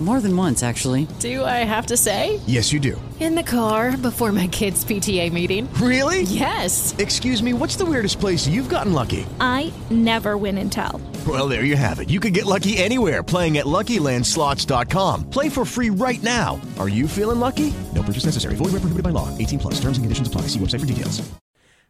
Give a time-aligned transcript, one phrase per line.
[0.00, 1.08] More than once, actually.
[1.18, 2.38] Do I have to say?
[2.46, 3.00] Yes, you do.
[3.18, 5.68] In the car before my kids' PTA meeting.
[5.74, 6.22] Really?
[6.22, 6.94] Yes.
[6.98, 9.26] Excuse me, what's the weirdest place you've gotten lucky?
[9.40, 11.00] I never win and tell.
[11.26, 12.10] Well, there you have it.
[12.10, 15.30] You can get lucky anywhere playing at LuckyLandSlots.com.
[15.30, 16.60] Play for free right now.
[16.78, 17.74] Are you feeling lucky?
[17.92, 18.54] No purchase necessary.
[18.54, 19.36] Void where prohibited by law.
[19.36, 19.74] 18 plus.
[19.80, 20.42] Terms and conditions apply.
[20.42, 21.28] See website for details.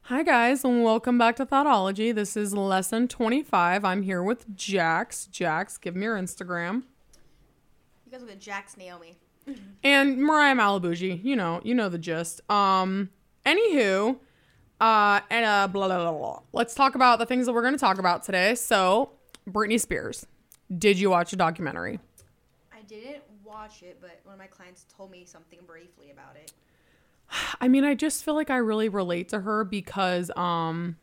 [0.04, 2.14] Hi, guys, and welcome back to Thotology.
[2.14, 3.84] This is lesson 25.
[3.84, 5.26] I'm here with Jax.
[5.26, 6.84] Jax, give me your Instagram.
[8.20, 9.16] Look at Jax Naomi.
[9.82, 11.22] And Mariah Malabuji.
[11.24, 12.40] You know, you know the gist.
[12.50, 13.10] Um,
[13.46, 14.16] anywho,
[14.80, 16.40] uh, and uh, blah, blah, blah, blah.
[16.52, 18.54] Let's talk about the things that we're going to talk about today.
[18.54, 19.10] So,
[19.48, 20.26] Britney Spears.
[20.76, 21.98] Did you watch a documentary?
[22.72, 26.52] I didn't watch it, but one of my clients told me something briefly about it.
[27.60, 30.96] I mean, I just feel like I really relate to her because um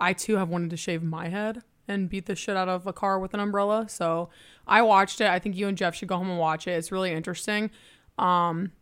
[0.00, 2.92] I too have wanted to shave my head and beat the shit out of a
[2.92, 3.86] car with an umbrella.
[3.88, 4.30] So
[4.66, 5.28] I watched it.
[5.28, 6.72] I think you and Jeff should go home and watch it.
[6.72, 7.70] It's really interesting.
[8.18, 8.72] Um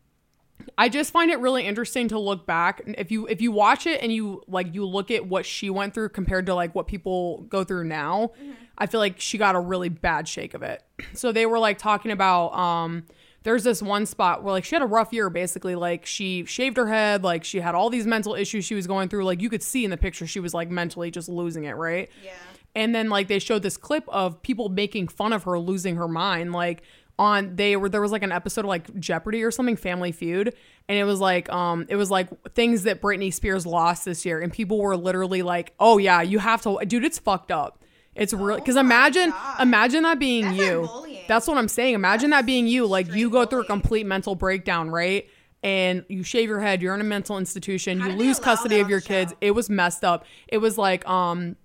[0.77, 2.83] I just find it really interesting to look back.
[2.87, 5.95] If you if you watch it and you like you look at what she went
[5.95, 8.33] through compared to like what people go through now,
[8.77, 10.83] I feel like she got a really bad shake of it.
[11.15, 13.05] So they were like talking about um
[13.45, 16.77] there's this one spot where like she had a rough year basically like she shaved
[16.77, 19.49] her head like she had all these mental issues she was going through like you
[19.49, 22.33] could see in the picture she was like mentally just losing it right Yeah.
[22.79, 26.07] And then like they showed this clip of people making fun of her losing her
[26.09, 26.83] mind like
[27.19, 30.55] on they were there was like an episode of like Jeopardy or something Family Feud
[30.89, 34.41] and it was like um it was like things that Britney Spears lost this year
[34.41, 37.83] and people were literally like oh yeah you have to dude it's fucked up.
[38.15, 40.89] It's really because imagine imagine that being That's you.
[41.29, 41.95] that's what I'm saying.
[41.95, 45.29] Imagine that being you like you go through a complete mental breakdown right?
[45.65, 48.89] And you shave your head you're in a mental institution How you lose custody of
[48.89, 49.33] your the kids.
[49.33, 49.39] show?
[49.41, 50.25] it was messed up.
[50.47, 51.57] It was like um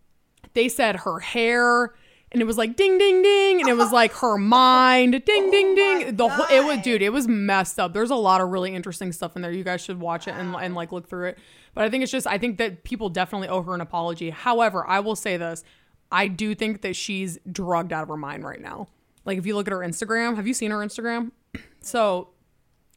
[0.53, 1.93] they said her hair
[2.33, 5.67] and it was like ding ding ding and it was like her mind ding ding
[5.67, 6.16] oh ding.
[6.16, 7.94] the whole it was dude it was messed up.
[7.94, 9.51] There's a lot of really interesting stuff in there.
[9.51, 11.38] You guys should watch it and, and like look through it.
[11.75, 14.31] But i think it's just i think that people definitely owe her an apology.
[14.31, 15.63] However i will say this.
[16.11, 18.88] I do think that she's drugged out of her mind right now.
[19.25, 21.31] Like if you look at her instagram have you seen her instagram?
[21.85, 22.29] So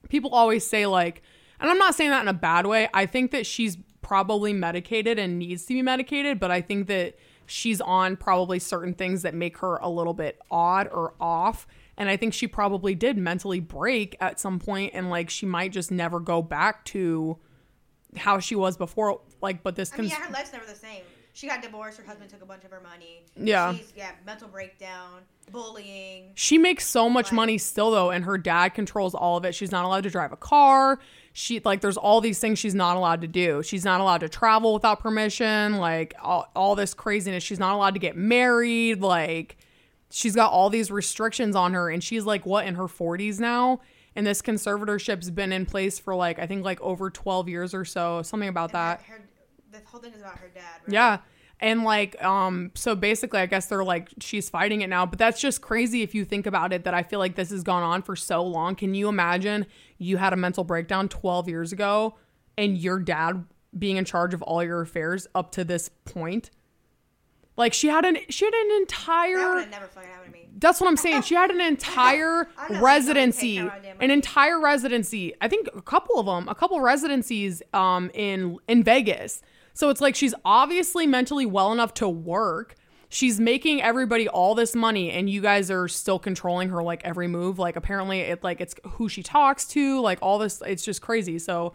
[0.08, 1.20] people always say like
[1.58, 2.88] and i'm not saying that in a bad way.
[2.94, 7.16] I think that she's probably medicated and needs to be medicated but i think that
[7.46, 12.08] she's on probably certain things that make her a little bit odd or off and
[12.08, 15.90] i think she probably did mentally break at some point and like she might just
[15.90, 17.36] never go back to
[18.16, 20.74] how she was before like but this I mean, cons- yeah, her life's never the
[20.74, 21.02] same.
[21.36, 21.98] She got divorced.
[21.98, 23.22] Her husband took a bunch of her money.
[23.36, 23.74] Yeah.
[23.74, 25.20] She's, yeah, mental breakdown,
[25.52, 26.30] bullying.
[26.34, 29.54] She makes so much money still though, and her dad controls all of it.
[29.54, 30.98] She's not allowed to drive a car.
[31.38, 33.62] She like there's all these things she's not allowed to do.
[33.62, 37.44] She's not allowed to travel without permission, like all, all this craziness.
[37.44, 39.58] She's not allowed to get married, like
[40.10, 43.80] she's got all these restrictions on her and she's like what in her 40s now
[44.14, 47.84] and this conservatorship's been in place for like I think like over 12 years or
[47.84, 49.02] so, something about that.
[49.02, 49.20] Her,
[49.70, 50.62] the whole thing is about her dad.
[50.86, 50.94] Right?
[50.94, 51.18] Yeah.
[51.60, 55.40] And like, um, so basically, I guess they're like, she's fighting it now, but that's
[55.40, 56.84] just crazy if you think about it.
[56.84, 58.74] That I feel like this has gone on for so long.
[58.74, 59.66] Can you imagine
[59.98, 62.16] you had a mental breakdown 12 years ago
[62.58, 63.44] and your dad
[63.78, 66.50] being in charge of all your affairs up to this point?
[67.56, 70.38] Like she had an she had an That entire would have never fucking happened to
[70.40, 70.48] me.
[70.58, 71.22] that's what I'm saying.
[71.22, 75.34] She had an entire residency, gonna take care of my an entire residency.
[75.40, 79.40] I think a couple of them, a couple residencies um in in Vegas.
[79.72, 82.74] So it's like she's obviously mentally well enough to work.
[83.08, 87.28] She's making everybody all this money and you guys are still controlling her like every
[87.28, 87.58] move.
[87.58, 91.38] Like apparently it like it's who she talks to, like all this it's just crazy.
[91.38, 91.74] So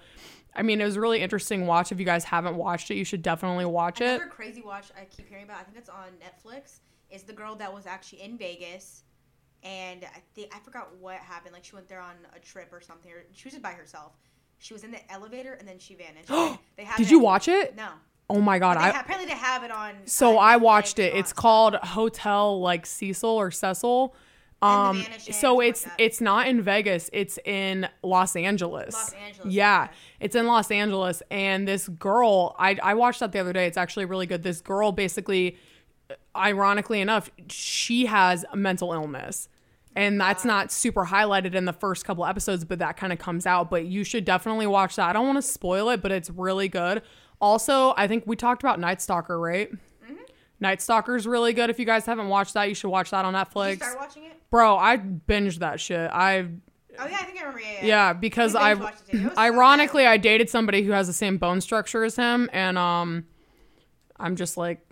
[0.54, 1.92] I mean, it was a really interesting watch.
[1.92, 4.16] If you guys haven't watched it, you should definitely watch it.
[4.16, 5.62] Another crazy watch I keep hearing about.
[5.62, 6.80] I think it's on Netflix.
[7.10, 9.04] Is the girl that was actually in Vegas,
[9.64, 11.54] and I think I forgot what happened.
[11.54, 13.12] Like she went there on a trip or something.
[13.12, 14.14] Or she was just by herself.
[14.60, 16.28] She was in the elevator and then she vanished.
[16.78, 17.76] they have Did you watch it?
[17.76, 17.90] No.
[18.34, 19.94] Oh my god, They I ha- apparently they have it on.
[20.06, 21.14] So uh, I watched it.
[21.16, 24.16] It's called Hotel like Cecil or Cecil.
[24.64, 28.94] Um so it's like it's not in Vegas, it's in Los Angeles.
[28.94, 29.84] Los Angeles, Yeah.
[29.86, 29.94] okay.
[30.20, 33.66] It's in Los Angeles and this girl, I I watched that the other day.
[33.66, 34.44] It's actually really good.
[34.44, 35.58] This girl basically
[36.36, 39.48] ironically enough, she has a mental illness.
[39.94, 43.46] And that's not super highlighted in the first couple episodes, but that kind of comes
[43.46, 43.70] out.
[43.70, 45.10] But you should definitely watch that.
[45.10, 47.02] I don't want to spoil it, but it's really good.
[47.42, 49.72] Also, I think we talked about Night Stalker, right?
[49.72, 50.14] Mm-hmm.
[50.60, 51.70] Night Stalker's really good.
[51.70, 53.70] If you guys haven't watched that, you should watch that on Did Netflix.
[53.72, 54.34] you start watching it?
[54.52, 56.10] Bro, I binged that shit.
[56.12, 56.48] I
[57.00, 57.62] Oh yeah, I think I remember.
[57.62, 57.86] Yeah, yeah.
[57.86, 59.18] Yeah, because I binge watched it too.
[59.18, 62.50] It was so ironically I dated somebody who has the same bone structure as him
[62.54, 63.26] and um
[64.20, 64.86] I'm just like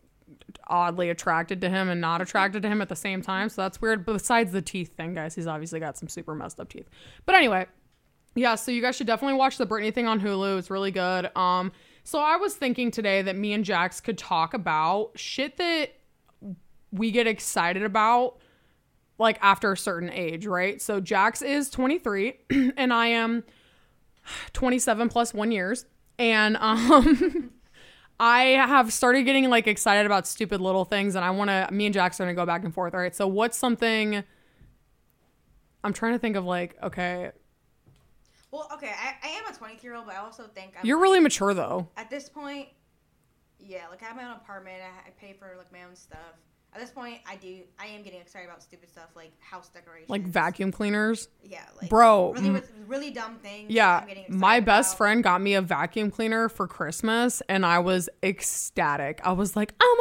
[0.68, 3.50] oddly attracted to him and not attracted to him at the same time.
[3.50, 4.06] So that's weird.
[4.06, 6.90] But besides the teeth thing, guys, he's obviously got some super messed up teeth.
[7.26, 7.68] But anyway,
[8.36, 10.58] yeah, so you guys should definitely watch the Britney thing on Hulu.
[10.58, 11.30] It's really good.
[11.36, 11.72] Um
[12.10, 15.92] so I was thinking today that me and Jax could talk about shit that
[16.92, 18.40] we get excited about
[19.20, 20.82] like after a certain age, right?
[20.82, 22.34] So Jax is 23
[22.78, 23.44] and I am
[24.54, 25.86] 27 plus 1 years
[26.18, 27.52] and um
[28.20, 31.86] I have started getting like excited about stupid little things and I want to me
[31.86, 32.96] and Jax are going to go back and forth.
[32.96, 33.16] All right.
[33.16, 34.24] So what's something
[35.84, 37.34] I'm trying to think of like okay,
[38.52, 40.98] Well, okay, I, I am a 23 year old, but I also think I'm you're
[40.98, 41.88] like- really mature though.
[41.98, 42.70] at this point.
[43.60, 44.78] Yeah, like I have my own apartment.
[44.82, 46.18] I, I pay for like my own stuff.
[46.72, 47.62] At this point, I do.
[47.80, 51.28] I am getting excited about stupid stuff like house decorations, Like vacuum cleaners.
[51.44, 53.72] Yeah, like Bro, really, really dumb things.
[53.72, 54.98] Yeah, I'm getting excited my best about.
[54.98, 59.20] friend got me a vacuum cleaner for Christmas and I was ecstatic.
[59.24, 59.96] I was like, "Oh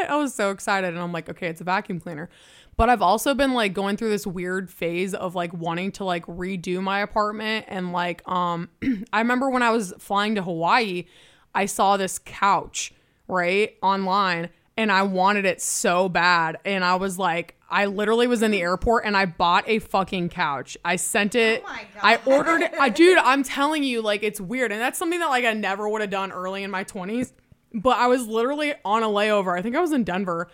[0.00, 2.30] my god." I was so excited and I'm like, "Okay, it's a vacuum cleaner."
[2.78, 6.24] But I've also been like going through this weird phase of like wanting to like
[6.26, 8.68] redo my apartment and like um
[9.12, 11.06] I remember when I was flying to Hawaii,
[11.52, 12.94] I saw this couch,
[13.26, 18.44] right, online and I wanted it so bad and I was like I literally was
[18.44, 20.78] in the airport and I bought a fucking couch.
[20.84, 21.64] I sent it.
[21.66, 22.74] Oh my I ordered it.
[22.78, 24.72] I, dude, I'm telling you, like, it's weird.
[24.72, 27.32] And that's something that, like, I never would have done early in my 20s.
[27.74, 29.54] But I was literally on a layover.
[29.54, 30.48] I think I was in Denver.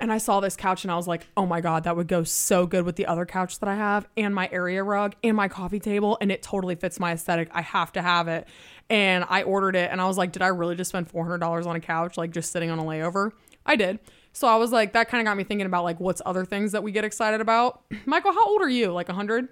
[0.00, 2.24] And I saw this couch and I was like, oh my God, that would go
[2.24, 5.48] so good with the other couch that I have and my area rug and my
[5.48, 6.16] coffee table.
[6.20, 7.50] And it totally fits my aesthetic.
[7.52, 8.48] I have to have it.
[8.88, 11.76] And I ordered it and I was like, did I really just spend $400 on
[11.76, 13.32] a couch, like just sitting on a layover?
[13.66, 13.98] I did.
[14.32, 16.72] So I was like, that kind of got me thinking about like what's other things
[16.72, 17.82] that we get excited about.
[18.06, 18.92] Michael, how old are you?
[18.92, 19.48] Like 100?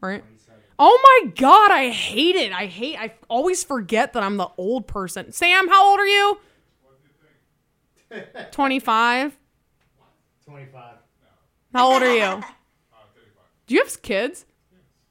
[0.00, 0.22] Right?
[0.78, 2.52] Oh my god, I hate it.
[2.52, 5.32] I hate I always forget that I'm the old person.
[5.32, 6.38] Sam, how old are you?
[8.52, 9.38] 25.
[10.44, 10.94] 25.
[11.74, 12.42] How old are you?
[13.66, 14.46] Do you have kids?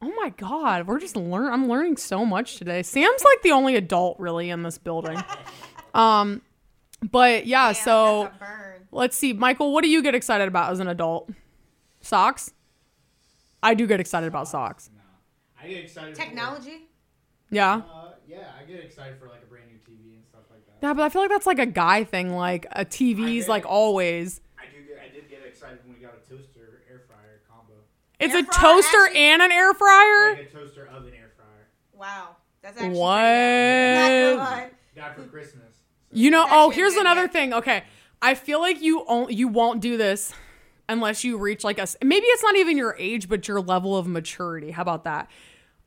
[0.01, 2.83] Oh my god, we're just learn I'm learning so much today.
[2.83, 5.17] Sam's like the only adult really in this building.
[5.93, 6.43] Um
[7.01, 8.87] but yeah, Damn, so that's a burn.
[8.91, 9.33] let's see.
[9.33, 11.29] Michael, what do you get excited about as an adult?
[12.01, 12.53] Socks?
[13.63, 14.91] I do get excited about socks.
[15.59, 16.13] I get excited.
[16.13, 16.87] Technology.
[17.49, 17.81] Yeah.
[17.91, 20.66] Uh, yeah, I get excited for like a brand new TV and stuff like that.
[20.81, 22.35] Yeah, but I feel like that's like a guy thing.
[22.35, 24.41] Like a TV's get like always.
[24.59, 24.83] I do.
[24.87, 27.73] Get, I did get excited when we got a toaster air fryer combo.
[28.19, 30.29] It's Air a toaster actually- and an air fryer.
[30.35, 31.67] Like a toaster of an air fryer.
[31.93, 33.17] Wow, that's actually What?
[33.21, 34.37] Pretty good.
[34.37, 34.69] Not.
[34.95, 35.63] Got for Christmas.
[36.11, 37.33] You know, That's oh, here's another gift.
[37.33, 37.53] thing.
[37.53, 37.83] Okay,
[38.21, 40.33] I feel like you on- you won't do this
[40.89, 43.97] unless you reach like a s- maybe it's not even your age, but your level
[43.97, 44.71] of maturity.
[44.71, 45.29] How about that?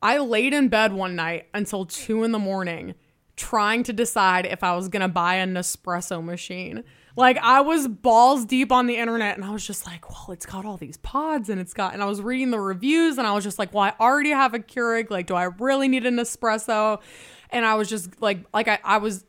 [0.03, 2.95] I laid in bed one night until two in the morning,
[3.41, 6.85] trying to decide if I was gonna buy a Nespresso machine.
[7.17, 10.47] Like I was balls deep on the internet, and I was just like, "Well, it's
[10.47, 13.33] got all these pods, and it's got." And I was reading the reviews, and I
[13.33, 15.11] was just like, "Well, I already have a Keurig.
[15.11, 17.01] Like, do I really need an espresso?"
[17.49, 19.25] And I was just like, like I, I was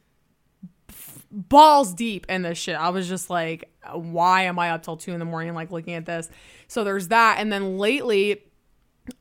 [1.32, 2.76] balls deep in this shit.
[2.76, 5.94] I was just like, why am I up till two in the morning, like looking
[5.94, 6.30] at this?
[6.68, 7.38] So there's that.
[7.40, 8.44] And then lately,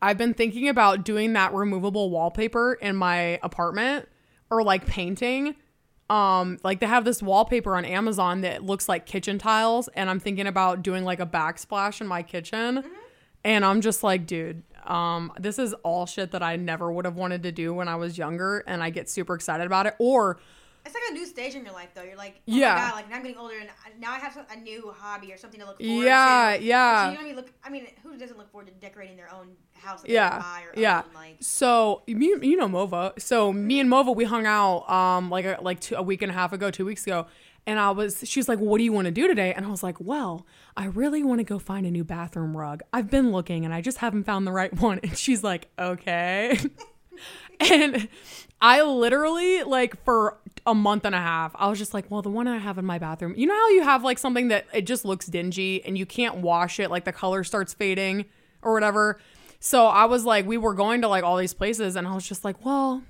[0.02, 4.08] I've been thinking about doing that removable wallpaper in my apartment
[4.50, 5.54] or like painting.
[6.08, 10.18] Um, like they have this wallpaper on Amazon that looks like kitchen tiles, and I'm
[10.18, 12.84] thinking about doing like a backsplash in my kitchen.
[13.44, 17.14] And I'm just like, dude, um, this is all shit that I never would have
[17.14, 19.94] wanted to do when I was younger, and I get super excited about it.
[19.98, 20.40] Or
[20.90, 22.02] It's like a new stage in your life, though.
[22.02, 22.74] You're like, oh Yeah.
[22.74, 23.68] my god, like now I'm getting older, and
[24.00, 26.64] now I have a new hobby or something to look forward Yeah, to.
[26.64, 27.04] yeah.
[27.04, 27.36] So you know what I mean?
[27.36, 30.02] Look, I mean, who doesn't look forward to decorating their own house?
[30.02, 34.14] They yeah or yeah Own, like, so you, you know mova so me and mova
[34.14, 36.84] we hung out um like a, like two, a week and a half ago two
[36.84, 37.26] weeks ago
[37.66, 39.68] and i was she was like what do you want to do today and i
[39.70, 43.32] was like well i really want to go find a new bathroom rug i've been
[43.32, 46.58] looking and i just haven't found the right one and she's like okay
[47.60, 48.08] and
[48.62, 52.30] I literally like for a month and a half, I was just like, well, the
[52.30, 54.82] one I have in my bathroom, you know how you have like something that it
[54.82, 58.26] just looks dingy and you can't wash it, like the color starts fading
[58.62, 59.20] or whatever.
[59.58, 62.26] So I was like, we were going to like all these places, and I was
[62.26, 63.02] just like, well,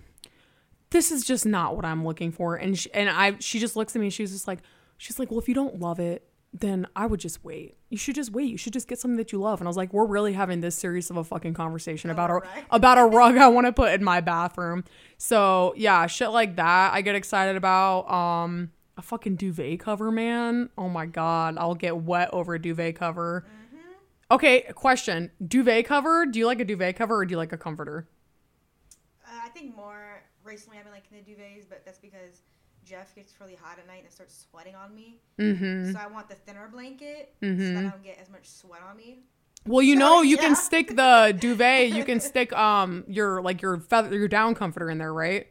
[0.90, 2.56] this is just not what I'm looking for.
[2.56, 4.10] And she, and I, she just looks at me.
[4.10, 4.58] She's just like,
[4.96, 7.76] she's like, well, if you don't love it, then I would just wait.
[7.90, 8.50] You should just wait.
[8.50, 9.60] You should just get something that you love.
[9.60, 12.34] And I was like, we're really having this serious of a fucking conversation about a
[12.34, 12.46] rug.
[12.70, 14.84] about a rug I want to put in my bathroom.
[15.16, 18.10] So yeah, shit like that I get excited about.
[18.10, 20.70] Um, a fucking duvet cover, man.
[20.76, 23.44] Oh my god, I'll get wet over a duvet cover.
[24.30, 25.30] Okay, question.
[25.44, 26.24] Duvet cover?
[26.24, 28.06] Do you like a duvet cover or do you like a comforter?
[29.26, 32.42] Uh, I think more recently I've been liking the duvets, but that's because
[32.90, 35.20] Jeff gets really hot at night and starts sweating on me.
[35.38, 35.92] Mm-hmm.
[35.92, 38.96] So I want the thinner blanket so that I don't get as much sweat on
[38.96, 39.20] me.
[39.64, 43.78] Well, you know, you can stick the duvet, you can stick um your like your
[43.78, 45.46] feather your down comforter in there, right?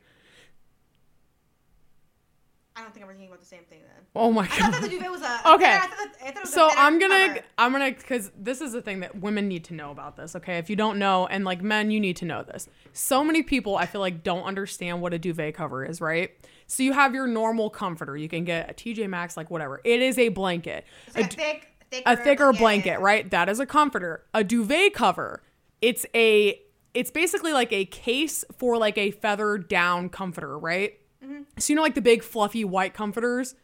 [2.80, 4.06] I don't think I'm thinking about the same thing then.
[4.16, 4.62] Oh my god.
[4.62, 5.76] I thought the duvet was a Okay.
[5.76, 7.42] I thought, I thought So I'm gonna cover.
[7.58, 10.58] I'm gonna cuz this is the thing that women need to know about this, okay?
[10.58, 12.70] If you don't know and like men, you need to know this.
[12.94, 16.32] So many people I feel like don't understand what a duvet cover is, right?
[16.68, 18.16] So you have your normal comforter.
[18.16, 19.82] You can get a TJ Maxx like whatever.
[19.84, 20.86] It is a blanket.
[21.08, 23.30] It's A like a thick, thicker, a thicker yeah, blanket, right?
[23.30, 24.24] That is a comforter.
[24.34, 25.44] A duvet cover,
[25.82, 26.62] it's a
[26.94, 30.94] it's basically like a case for like a feather down comforter, right?
[31.42, 31.60] Mm-hmm.
[31.60, 33.56] So you know like the big fluffy white comforters?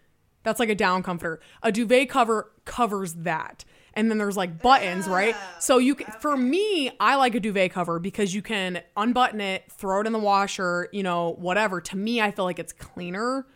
[0.43, 1.41] That's like a down comforter.
[1.63, 3.65] A duvet cover covers that.
[3.95, 5.35] And then there's like buttons, right?
[5.59, 9.71] So you can, for me, I like a duvet cover because you can unbutton it,
[9.71, 11.79] throw it in the washer, you know, whatever.
[11.81, 13.47] To me, I feel like it's cleaner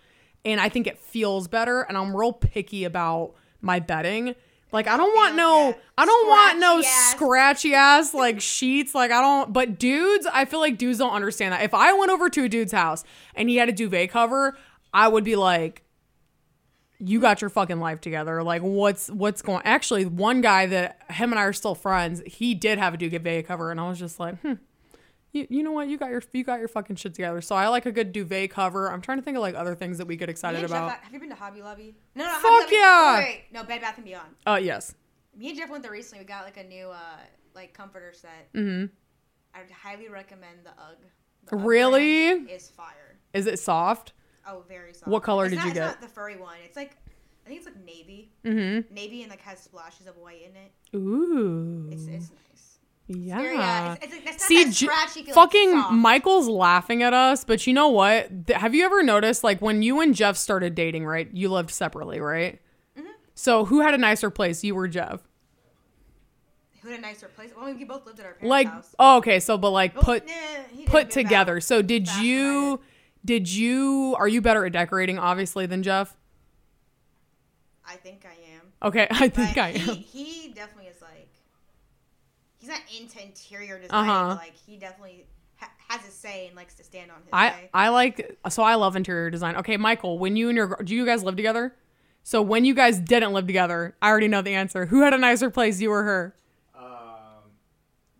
[0.45, 1.81] and I think it feels better.
[1.81, 4.33] And I'm real picky about my bedding.
[4.71, 7.11] Like I don't want no, I don't want no Scratchy ass.
[7.11, 8.93] scratchy ass like sheets.
[8.93, 9.51] Like I don't.
[9.51, 11.63] But dudes, I feel like dudes don't understand that.
[11.63, 14.57] If I went over to a dude's house and he had a duvet cover,
[14.93, 15.81] I would be like,
[16.99, 18.43] you got your fucking life together.
[18.43, 19.61] Like what's what's going?
[19.65, 22.21] Actually, one guy that him and I are still friends.
[22.25, 24.53] He did have a duvet cover, and I was just like, hmm.
[25.31, 25.87] You, you know what?
[25.87, 27.39] You got your you got your fucking shit together.
[27.41, 28.91] So I like a good duvet cover.
[28.91, 30.91] I'm trying to think of like other things that we get excited about.
[31.01, 31.95] have you been to Hobby Lobby?
[32.15, 32.31] No, no.
[32.31, 32.75] Fuck Hobby Lobby.
[32.75, 33.17] yeah.
[33.19, 34.29] Wait, wait, no, Bed Bath and Beyond.
[34.47, 34.95] Uh yes.
[35.37, 36.23] Me and Jeff went there recently.
[36.23, 36.97] We got like a new uh
[37.53, 38.51] like comforter set.
[38.53, 38.87] Mm-hmm.
[39.55, 40.97] I would highly recommend the UGG.
[41.49, 42.27] The UGG Really?
[42.29, 43.17] is fire.
[43.33, 44.13] Is it soft?
[44.47, 45.07] Oh, very soft.
[45.07, 45.85] What color It's did not- you it's get?
[45.85, 46.57] not the furry one.
[46.65, 46.97] It's like
[47.45, 48.31] I think it's like navy.
[48.45, 48.93] Mm-hmm.
[48.93, 50.71] Navy and like has splashes of white in it.
[50.95, 51.87] Ooh.
[51.91, 52.31] It's it's
[53.09, 53.91] yeah.
[53.91, 55.93] Uh, it's, it's, it's See, that J- fucking soft.
[55.93, 58.29] Michael's laughing at us, but you know what?
[58.49, 61.27] Have you ever noticed, like, when you and Jeff started dating, right?
[61.33, 62.61] You lived separately, right?
[62.97, 63.07] Mm-hmm.
[63.35, 65.21] So who had a nicer place, you or Jeff?
[66.81, 67.51] Who had a nicer place?
[67.57, 68.95] Well, we both lived at our parents' Like, house.
[68.99, 69.39] oh, okay.
[69.41, 71.57] So, but like, Well, put nah, put together.
[71.57, 72.79] out So, did fast you?
[73.25, 74.15] Did you?
[74.17, 76.15] Are you better at decorating, obviously, than Jeff?
[77.85, 78.61] I think I am.
[78.81, 79.95] Okay, I think But I am.
[79.97, 80.88] he definitely like he's
[82.69, 84.07] not into interior design.
[84.09, 84.35] Uh-huh.
[84.35, 85.25] Like he definitely
[85.57, 87.69] ha- has a say and likes to stand on his I say.
[87.73, 89.55] I like so I love interior design.
[89.57, 91.75] Okay, Michael, when you and your do you guys live together?
[92.23, 94.85] So when you guys didn't live together, I already know the answer.
[94.85, 96.35] Who had a nicer place, you or her?
[96.77, 96.83] Um,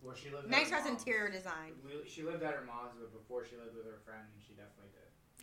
[0.02, 0.50] well, she lived.
[0.50, 1.00] nice at her house mom's.
[1.02, 1.72] interior design.
[2.08, 4.90] She lived at her mom's, but before she lived with her friend, and she definitely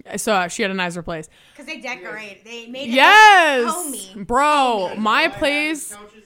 [0.03, 0.19] did.
[0.19, 1.29] So uh, she had a nicer place.
[1.53, 2.43] Because they decorate.
[2.43, 4.23] They made it Yes, look homey.
[4.25, 5.93] bro, my place.
[5.95, 6.23] Couches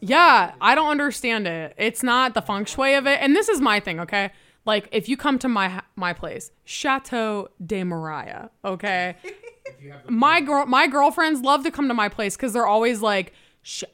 [0.00, 1.74] Yeah, I don't understand it.
[1.76, 3.18] It's not the feng shui of it.
[3.20, 4.30] And this is my thing, okay?
[4.64, 9.16] Like if you come to my my place, Chateau de Mariah, okay?
[9.68, 12.52] If you have the my girl my girlfriends love to come to my place because
[12.52, 13.32] they're always like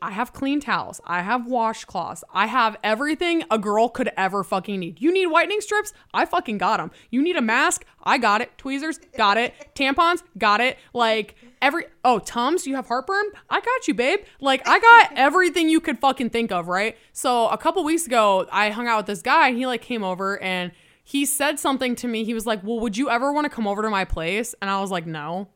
[0.03, 1.01] I have clean towels.
[1.05, 2.23] I have washcloths.
[2.33, 5.01] I have everything a girl could ever fucking need.
[5.01, 5.93] You need whitening strips?
[6.13, 6.91] I fucking got them.
[7.11, 7.85] You need a mask?
[8.03, 8.57] I got it.
[8.59, 9.01] Tweezers?
[9.17, 9.55] Got it.
[9.75, 10.23] Tampons?
[10.37, 10.79] Got it.
[10.93, 13.25] Like every oh Tums, you have heartburn?
[13.49, 14.21] I got you, babe.
[14.41, 16.97] Like I got everything you could fucking think of, right?
[17.13, 19.49] So a couple weeks ago, I hung out with this guy.
[19.49, 22.25] And he like came over and he said something to me.
[22.25, 24.71] He was like, "Well, would you ever want to come over to my place?" And
[24.71, 25.49] I was like, "No."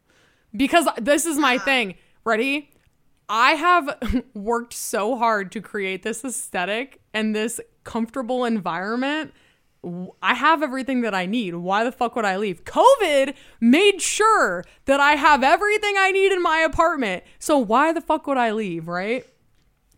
[0.56, 1.94] because this is my thing.
[2.25, 2.70] Ready?
[3.28, 9.33] I have worked so hard to create this aesthetic and this comfortable environment.
[10.21, 11.54] I have everything that I need.
[11.54, 12.64] Why the fuck would I leave?
[12.64, 17.23] COVID made sure that I have everything I need in my apartment.
[17.38, 19.25] So why the fuck would I leave, right?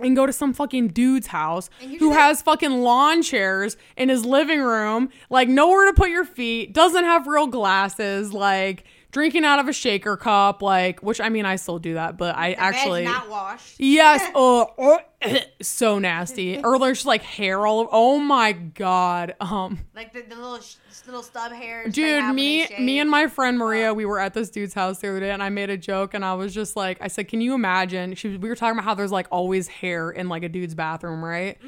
[0.00, 4.61] and go to some fucking dude's house who has fucking lawn chairs in his living
[4.61, 9.68] room, like nowhere to put your feet, doesn't have real glasses, like drinking out of
[9.68, 13.04] a shaker cup, like which I mean I still do that, but I The actually
[13.04, 13.76] not washed.
[13.78, 14.98] Yes, oh, oh,
[15.62, 16.62] so nasty.
[16.62, 17.90] Or there's like hair all over.
[17.92, 19.34] Oh my god.
[19.40, 20.76] Um Like the, the little sh-
[21.08, 24.74] little stub they Dude, me me and my friend Maria, we were at this dude's
[24.74, 27.08] house the other day and I made a joke and I was just like I
[27.08, 30.28] said, "Can you imagine?" She we were talking about how there's like always hair in
[30.28, 31.58] like a dude's bathroom, right?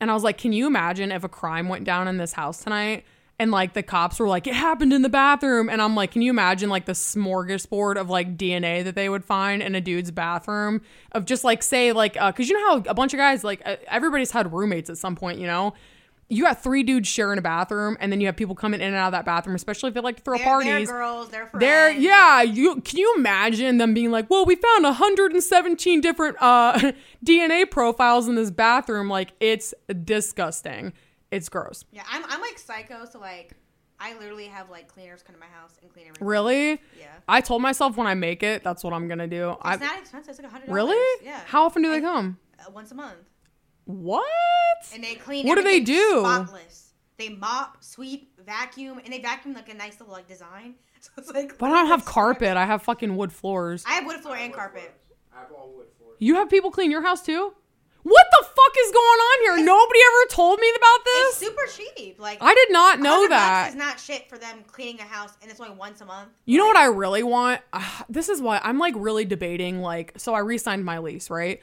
[0.00, 2.62] And I was like, "Can you imagine if a crime went down in this house
[2.62, 3.04] tonight?"
[3.42, 6.22] And like the cops were like, "It happened in the bathroom." And I'm like, "Can
[6.22, 10.12] you imagine like the smorgasbord of like DNA that they would find in a dude's
[10.12, 10.80] bathroom
[11.10, 13.60] of just like say like uh cuz you know how a bunch of guys like
[13.64, 15.74] uh, everybody's had roommates at some point, you know?
[16.28, 18.96] you got three dudes sharing a bathroom, and then you have people coming in and
[18.96, 20.88] out of that bathroom, especially if they like to throw They're, parties.
[20.88, 21.28] they're girls.
[21.28, 21.60] They're friends.
[21.60, 22.40] They're yeah.
[22.40, 26.92] You can you imagine them being like, "Well, we found 117 different uh,
[27.24, 29.10] DNA profiles in this bathroom.
[29.10, 30.94] Like, it's disgusting.
[31.32, 31.84] It's gross.
[31.90, 33.54] Yeah, I'm, I'm like psycho, so like,
[33.98, 36.26] I literally have like cleaners come to my house and clean everything.
[36.28, 36.70] Really?
[36.98, 37.06] Yeah.
[37.28, 39.50] I told myself when I make it, that's what I'm gonna do.
[39.50, 40.30] It's I not expensive.
[40.30, 40.70] It's like hundred.
[40.70, 41.24] really?
[41.24, 41.40] Yeah.
[41.46, 42.38] How often do they come?
[42.60, 43.16] Uh, once a month,
[43.86, 44.24] What?
[44.94, 45.46] and they clean.
[45.46, 46.20] What do they do?
[46.20, 46.90] Spotless.
[47.18, 50.74] They mop, sweep, vacuum, and they vacuum like a nice little like design.
[51.00, 51.58] So it's like.
[51.58, 52.56] But I don't have it's- carpet.
[52.56, 53.84] I have fucking wood floors.
[53.88, 54.94] I have wood floor and carpet.
[55.34, 56.16] I have all wood floors.
[56.20, 57.54] You have people clean your house too?
[58.04, 59.64] What the fuck is going on here?
[59.64, 61.28] Nobody ever told me about this.
[61.42, 62.20] It's super cheap.
[62.20, 63.68] Like I did not know 100 bucks that.
[63.70, 66.30] is not shit for them cleaning a house, and it's only once a month.
[66.44, 67.60] You know what I really want?
[67.72, 69.80] Ah, this is why I'm like really debating.
[69.80, 71.60] Like, so I re-signed my lease, right?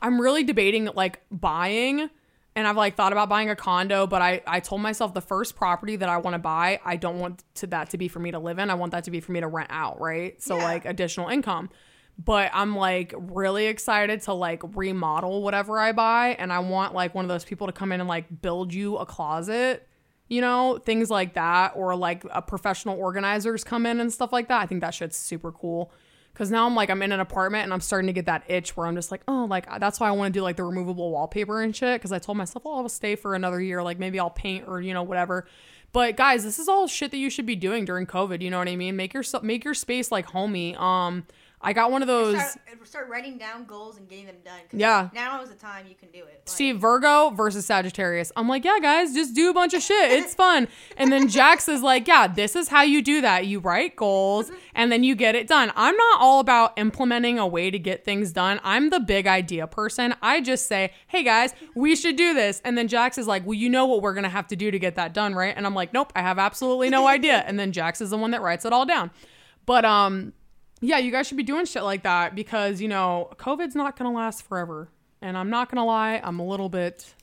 [0.00, 2.08] I'm really debating like buying,
[2.54, 5.56] and I've like thought about buying a condo, but I I told myself the first
[5.56, 8.30] property that I want to buy, I don't want to that to be for me
[8.32, 8.70] to live in.
[8.70, 10.40] I want that to be for me to rent out, right?
[10.42, 10.64] So Yeah.
[10.64, 11.70] like additional income.
[12.18, 17.14] But I'm like really excited to like remodel whatever I buy, and I want like
[17.14, 19.86] one of those people to come in and like build you a closet
[20.28, 24.48] you know, things like that, or like a professional organizers come in and stuff like
[24.48, 24.60] that.
[24.60, 25.92] I think that shit's super cool.
[26.34, 28.76] Cause now I'm like, I'm in an apartment and I'm starting to get that itch
[28.76, 31.10] where I'm just like, oh, like that's why I want to do like the removable
[31.10, 32.02] wallpaper and shit.
[32.02, 33.82] Cause I told myself, oh, I'll stay for another year.
[33.82, 35.46] Like maybe I'll paint or, you know, whatever.
[35.92, 38.42] But guys, this is all shit that you should be doing during COVID.
[38.42, 38.96] You know what I mean?
[38.96, 40.76] Make your, make your space like homey.
[40.76, 41.24] Um,
[41.60, 42.36] I got one of those.
[42.36, 44.60] Start, start writing down goals and getting them done.
[44.72, 45.08] Yeah.
[45.14, 46.42] Now is the time you can do it.
[46.46, 48.30] Like, See Virgo versus Sagittarius.
[48.36, 50.12] I'm like, yeah, guys, just do a bunch of shit.
[50.12, 50.68] It's fun.
[50.96, 53.46] And then Jax is like, yeah, this is how you do that.
[53.46, 55.72] You write goals and then you get it done.
[55.74, 58.60] I'm not all about implementing a way to get things done.
[58.62, 60.14] I'm the big idea person.
[60.20, 62.60] I just say, hey guys, we should do this.
[62.64, 64.78] And then Jax is like, well, you know what we're gonna have to do to
[64.78, 65.54] get that done, right?
[65.56, 67.44] And I'm like, nope, I have absolutely no idea.
[67.46, 69.10] And then Jax is the one that writes it all down.
[69.66, 70.32] But um,
[70.80, 74.12] yeah, you guys should be doing shit like that because you know COVID's not gonna
[74.12, 74.88] last forever.
[75.22, 77.14] And I'm not gonna lie, I'm a little bit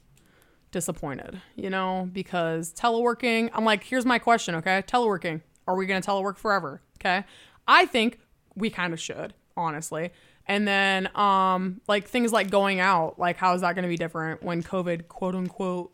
[0.71, 4.83] disappointed, you know, because teleworking, I'm like, here's my question, okay?
[4.87, 6.81] Teleworking, are we gonna telework forever?
[6.99, 7.23] Okay.
[7.67, 8.19] I think
[8.55, 10.11] we kind of should, honestly.
[10.47, 14.43] And then um like things like going out, like how is that gonna be different
[14.43, 15.93] when COVID quote unquote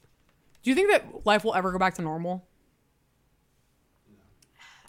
[0.64, 2.46] do you think that life will ever go back to normal?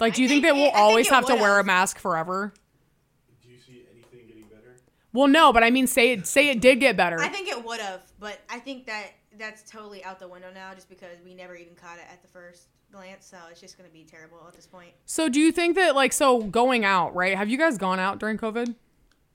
[0.01, 2.55] Like, do you think, think that we'll always have to wear a mask forever?
[3.43, 4.77] Do you see anything getting better?
[5.13, 7.19] Well, no, but I mean, say it, say it did get better.
[7.19, 9.07] I think it would have, but I think that
[9.39, 12.29] that's totally out the window now, just because we never even caught it at the
[12.29, 13.27] first glance.
[13.27, 14.91] So it's just gonna be terrible at this point.
[15.07, 17.37] so, do you think that, like, so going out, right?
[17.37, 18.75] Have you guys gone out during COVID?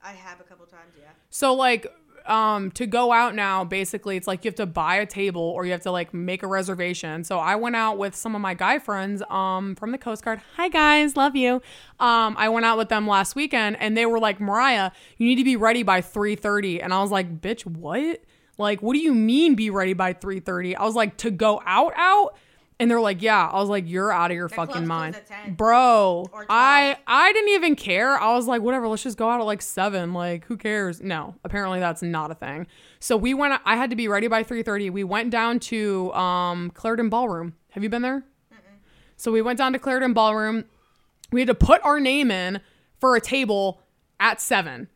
[0.02, 1.08] I have a couple times, yeah.
[1.30, 1.86] So, like,
[2.28, 5.64] um, to go out now, basically, it's like you have to buy a table or
[5.64, 7.24] you have to like make a reservation.
[7.24, 10.40] So I went out with some of my guy friends, um, from the Coast Guard.
[10.56, 11.62] Hi guys, love you.
[12.00, 15.36] Um, I went out with them last weekend, and they were like, Mariah, you need
[15.36, 18.22] to be ready by three thirty, and I was like, bitch, what?
[18.58, 20.74] Like, what do you mean be ready by three thirty?
[20.74, 22.36] I was like, to go out, out.
[22.78, 23.48] And they're like, yeah.
[23.50, 25.54] I was like, you're out of your clubs fucking mind, at 10.
[25.54, 26.28] bro.
[26.50, 28.20] I I didn't even care.
[28.20, 28.86] I was like, whatever.
[28.86, 30.12] Let's just go out at like seven.
[30.12, 31.00] Like, who cares?
[31.00, 32.66] No, apparently that's not a thing.
[33.00, 33.58] So we went.
[33.64, 34.90] I had to be ready by three thirty.
[34.90, 37.54] We went down to um Clarendon Ballroom.
[37.70, 38.24] Have you been there?
[39.16, 40.64] So we went down to Clarendon Ballroom.
[41.32, 42.60] We had to put our name in
[43.00, 43.80] for a table
[44.20, 44.88] at seven.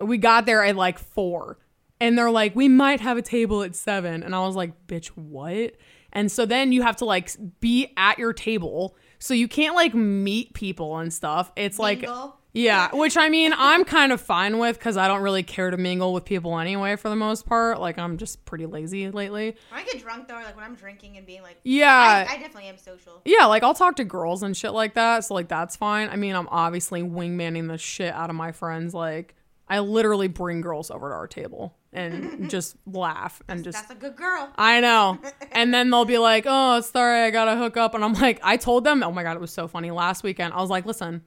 [0.00, 1.58] We got there at like four.
[2.00, 4.22] And they're like, we might have a table at seven.
[4.22, 5.74] And I was like, bitch, what?
[6.16, 8.96] And so then you have to like be at your table.
[9.18, 11.52] So you can't like meet people and stuff.
[11.56, 12.38] It's like, Mingle.
[12.54, 15.76] yeah, which I mean, I'm kind of fine with because I don't really care to
[15.76, 17.80] mingle with people anyway for the most part.
[17.80, 19.56] Like, I'm just pretty lazy lately.
[19.70, 22.26] When I get drunk though, like when I'm drinking and being like, Yeah.
[22.26, 23.20] I, I definitely am social.
[23.26, 25.24] Yeah, like I'll talk to girls and shit like that.
[25.26, 26.08] So like that's fine.
[26.08, 28.94] I mean, I'm obviously wingmanning the shit out of my friends.
[28.94, 29.34] Like
[29.68, 33.94] I literally bring girls over to our table and just laugh and just That's a
[33.94, 34.52] good girl.
[34.56, 35.18] I know.
[35.52, 38.38] And then they'll be like, "Oh, sorry, I got to hook up." And I'm like,
[38.42, 40.84] I told them, "Oh my god, it was so funny last weekend." I was like,
[40.84, 41.22] "Listen,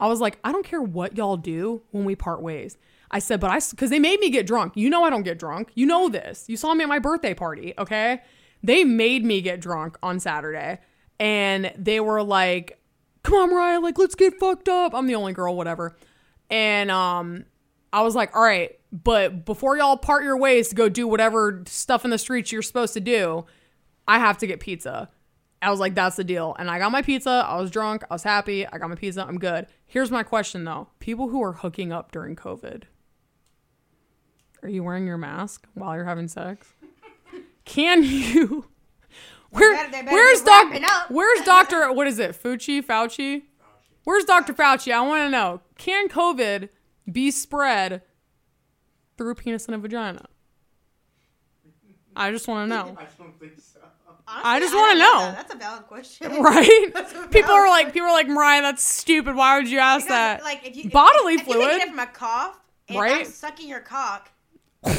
[0.00, 2.76] I was like, I don't care what y'all do when we part ways."
[3.12, 4.72] I said, "But I cuz they made me get drunk.
[4.74, 5.70] You know I don't get drunk.
[5.74, 6.48] You know this.
[6.48, 8.22] You saw me at my birthday party, okay?
[8.64, 10.80] They made me get drunk on Saturday
[11.20, 12.80] and they were like,
[13.22, 15.94] "Come on, Mariah, like let's get fucked up." I'm the only girl, whatever.
[16.50, 17.44] And um
[17.92, 21.62] I was like, all right, but before y'all part your ways to go do whatever
[21.66, 23.44] stuff in the streets you're supposed to do,
[24.08, 25.10] I have to get pizza.
[25.60, 26.56] I was like, that's the deal.
[26.58, 27.44] And I got my pizza.
[27.46, 28.02] I was drunk.
[28.10, 28.66] I was happy.
[28.66, 29.24] I got my pizza.
[29.24, 29.66] I'm good.
[29.86, 32.84] Here's my question though people who are hooking up during COVID,
[34.62, 36.72] are you wearing your mask while you're having sex?
[37.64, 38.66] can you?
[39.50, 40.64] Where, better- they better where's be doc?
[40.64, 41.16] Where's They better Where's wrapping.
[41.16, 41.92] Where's Doctor?
[41.92, 42.42] What is it?
[42.42, 42.82] Fucci?
[42.82, 43.42] Fauci?
[44.04, 44.92] Where's Doctor Fauci?
[44.92, 45.60] I want to know.
[45.78, 46.70] Can COVID
[47.12, 48.02] be spread
[49.18, 50.26] through a penis and a vagina?
[52.14, 52.96] I just want to know.
[52.98, 53.80] I don't think so.
[54.28, 55.18] Honestly, I just wanna know.
[55.18, 55.34] that.
[55.36, 56.30] That's a valid question.
[56.42, 56.90] Right?
[56.94, 59.34] That's a People are valid like, people are like, Mariah, that's stupid.
[59.34, 60.42] Why would you ask Because, that?
[60.44, 61.68] Like if you if- Bodily if, if you fluid.
[61.70, 63.26] can get it from a cough, and Right.
[63.26, 64.30] I'm sucking your cock,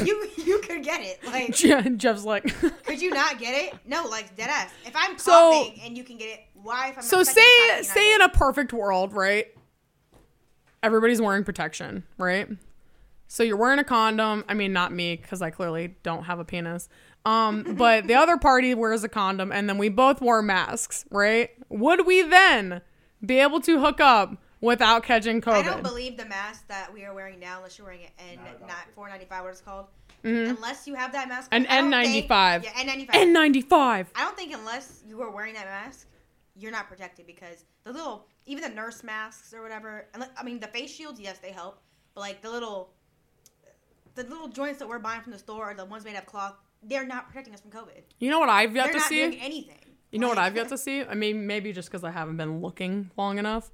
[0.04, 1.20] you you could get it.
[1.26, 1.54] Like,
[1.98, 2.44] Jeff's like,
[2.84, 3.78] could you not get it?
[3.86, 4.70] No, like dead ass.
[4.84, 5.30] If I'm So-
[5.64, 6.90] coughing and you can get it, why?
[6.90, 9.46] If I'm so say cock, say in a perfect world, right?
[10.84, 12.48] Everybody's wearing protection, right?
[13.26, 14.44] So you're wearing a condom.
[14.48, 16.88] I mean, not me because I clearly don't have a penis.
[17.24, 21.50] Um, but the other party wears a condom, and then we both wore masks, right?
[21.70, 22.82] Would we then
[23.24, 25.54] be able to hook up without catching COVID?
[25.54, 28.38] I don't believe the mask that we are wearing now, unless you're wearing an N
[28.68, 29.86] not 495, what it's called.
[30.22, 31.64] Unless you have that mask, Mm-hmm.
[31.70, 32.64] An I don't think- N95.
[32.64, 33.08] Yeah, N95.
[33.10, 34.06] N95.
[34.14, 36.06] I don't think unless you are wearing that mask,
[36.56, 40.06] you're not protected because the little, even the nurse masks or whatever.
[40.14, 41.80] unle- I mean, the face shields, yes, they help,
[42.14, 42.90] but like the little,
[44.14, 46.54] the little joints that we're buying from the store, or the ones made of cloth,
[46.82, 48.02] they're not protecting us from COVID.
[48.20, 49.20] You know what I've yet they're to not see?
[49.28, 49.76] doing anything.
[50.12, 51.02] You know what I've yet to see?
[51.02, 53.70] I mean, maybe just because I haven't been looking long enough.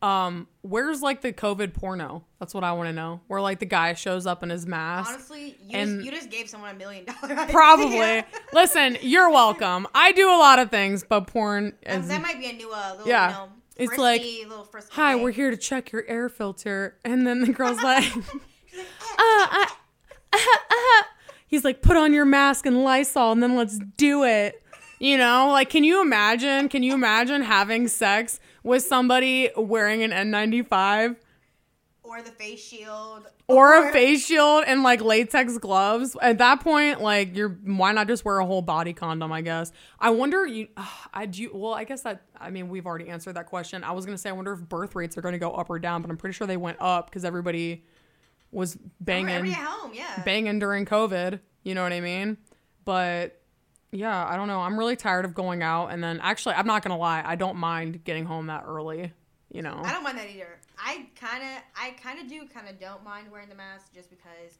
[0.00, 2.24] Um, where's like the COVID porno?
[2.38, 3.20] That's what I want to know.
[3.26, 5.10] Where like the guy shows up in his mask.
[5.10, 7.50] Honestly, you, And- just, you just gave someone a million dollars.
[7.50, 8.22] Probably.
[8.52, 9.88] Listen, you're welcome.
[9.94, 12.06] I do a lot of things, but porn is.
[12.08, 13.28] that might be a new, uh, little, Yeah.
[13.28, 15.22] you know, It's frisky, like, Hi, thing.
[15.24, 18.20] we're here to check your air filter, and then the girl's like, uh,
[19.18, 19.66] uh,
[20.32, 21.02] uh, uh.
[21.48, 24.62] he's like, put on your mask and Lysol, and then let's do it.
[25.00, 26.68] You know, like, can you imagine?
[26.68, 31.16] Can you imagine having sex with somebody wearing an N95
[32.02, 36.16] or the face shield, or a face shield and like latex gloves?
[36.22, 39.32] At that point, like, you're why not just wear a whole body condom?
[39.32, 39.72] I guess.
[39.98, 40.46] I wonder.
[40.46, 40.68] You,
[41.12, 41.50] I do.
[41.52, 42.22] Well, I guess that.
[42.38, 43.82] I mean, we've already answered that question.
[43.84, 46.02] I was gonna say, I wonder if birth rates are gonna go up or down,
[46.02, 47.84] but I'm pretty sure they went up because everybody
[48.50, 50.22] was banging Everybody at home, yeah.
[50.24, 51.40] banging during COVID.
[51.64, 52.38] You know what I mean?
[52.84, 53.37] But
[53.92, 54.60] yeah, I don't know.
[54.60, 55.88] I'm really tired of going out.
[55.88, 57.22] And then actually, I'm not going to lie.
[57.24, 59.12] I don't mind getting home that early.
[59.50, 59.80] You know?
[59.82, 60.58] I don't mind that either.
[60.78, 64.10] I kind of, I kind of do, kind of don't mind wearing the mask just
[64.10, 64.58] because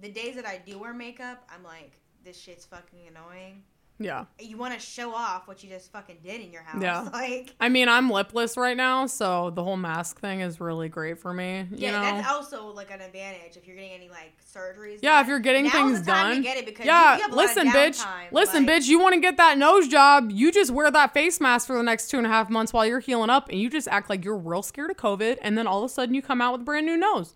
[0.00, 1.92] the days that I do wear makeup, I'm like,
[2.24, 3.62] this shit's fucking annoying.
[3.98, 4.24] Yeah.
[4.40, 7.02] You want to show off what you just fucking did in your house, Yeah.
[7.12, 7.54] like.
[7.60, 9.06] I mean, I'm lipless right now.
[9.06, 11.58] So the whole mask thing is really great for me.
[11.70, 12.00] You Yeah, know?
[12.00, 14.98] that's also like an advantage if you're getting any like surgeries.
[15.02, 16.42] Yeah, if you're getting things the time to done.
[16.42, 18.02] get it because yeah, you, you have a lot listen, bitch.
[18.02, 18.88] downtime, Listen, like- bitch.
[18.88, 20.30] You want to get that nose job?
[20.32, 22.84] You just wear that face mask for the next two and a half months while
[22.84, 25.66] you're healing up, and you just act like you're real scared of COVID, and then
[25.68, 27.34] all of a sudden you come out with a brand new nose,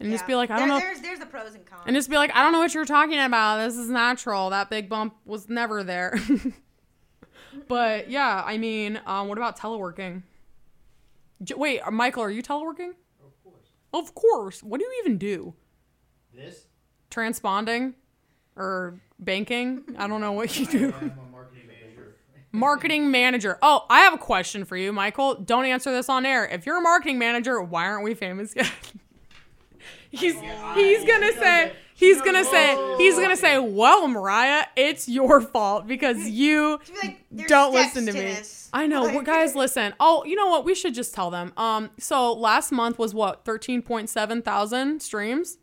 [0.00, 0.84] and just be like, I don't There- know.
[0.84, 1.82] There's there's the pros and cons.
[1.86, 3.58] and just be like, I don't know what you're talking about.
[3.64, 4.50] This is natural.
[4.50, 6.18] That big bump was never there.
[7.68, 10.22] but yeah, I mean, um, what about teleworking?
[11.42, 12.90] J- wait, uh, Michael, are you teleworking?
[13.24, 13.66] Of course.
[13.92, 14.62] Of course.
[14.62, 15.54] What do you even do?
[16.34, 16.66] This?
[17.10, 17.94] Transponding
[18.56, 19.82] or banking?
[19.98, 20.84] I don't know what you I do.
[21.00, 22.16] am a marketing manager.
[22.52, 23.58] Marketing manager.
[23.62, 25.34] Oh, I have a question for you, Michael.
[25.36, 26.46] Don't answer this on air.
[26.46, 28.70] If you're a marketing manager, why aren't we famous yet?
[30.10, 30.34] he's
[30.74, 36.28] he's gonna say he's gonna say he's gonna say, well, Mariah, it's your fault because
[36.28, 38.24] you like, don't listen to to me.
[38.26, 39.56] this." I know, Like- well, guys.
[39.56, 39.94] Listen.
[39.98, 40.64] Oh, you know what?
[40.64, 41.52] We should just tell them.
[41.56, 45.58] Um, so last month was what thirteen point seven thousand streams,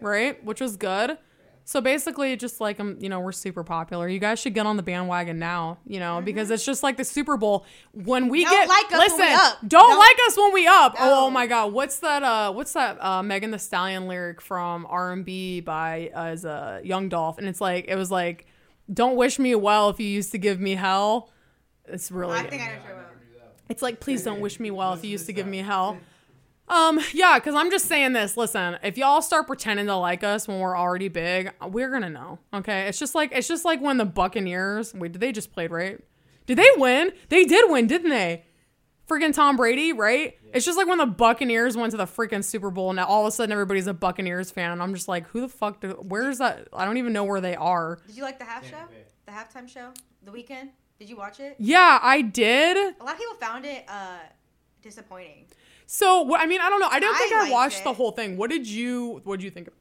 [0.00, 0.42] right?
[0.44, 1.18] Which was good.
[1.64, 4.08] So basically, just like um, you know, we're super popular.
[4.08, 7.04] You guys should get on the bandwagon now, you know, because it's just like the
[7.04, 7.64] Super Bowl.
[7.92, 9.58] When we Don't get like us when listen, we up.
[9.60, 10.94] don't, Don't- like us when we up.
[10.98, 11.14] Oh, No.
[11.26, 12.22] oh my God, what's that?
[12.22, 13.02] Uh, what's that?
[13.02, 17.38] Uh, Megan Thee Stallion lyric from R and B by uh, as a Young Dolph,
[17.38, 18.46] and it's like it was like,
[18.92, 21.30] "Don't wish me well if you used to give me hell."
[21.86, 22.38] It's really.
[22.38, 23.08] I think I know what you're about.
[23.68, 25.98] It's like, please don't wish me well if you used to give me hell.
[26.72, 28.36] Um, yeah, because I'm just saying this.
[28.36, 32.38] Listen, if y'all start pretending to like us when we're already big, we're gonna know.
[32.54, 34.94] Okay, it's just like it's just like when the Buccaneers.
[34.94, 36.00] Wait, did they just played right?
[36.46, 37.12] Did they win?
[37.28, 38.44] They did win, didn't they?
[39.06, 40.34] Freaking Tom Brady, right?
[40.54, 42.88] It's just like when the Buccaneers went to the freaking Super Bowl.
[42.90, 45.42] and Now all of a sudden everybody's a Buccaneers fan, and I'm just like, who
[45.42, 45.80] the fuck?
[45.80, 46.68] Do, where's that?
[46.72, 47.98] I don't even know where they are.
[48.06, 48.84] Did you like the half show?
[49.26, 49.92] The halftime show?
[50.24, 50.70] The Weeknd?
[50.98, 51.56] Did you watch it?
[51.58, 52.76] Yeah, I did.
[52.98, 54.18] A lot of people found it uh,
[54.82, 55.46] disappointing.
[55.86, 56.88] So I mean, I don't know.
[56.90, 58.36] I don't think I, liked watched the whole thing.
[58.36, 59.20] What did you?
[59.24, 59.68] What did you think?
[59.68, 59.74] of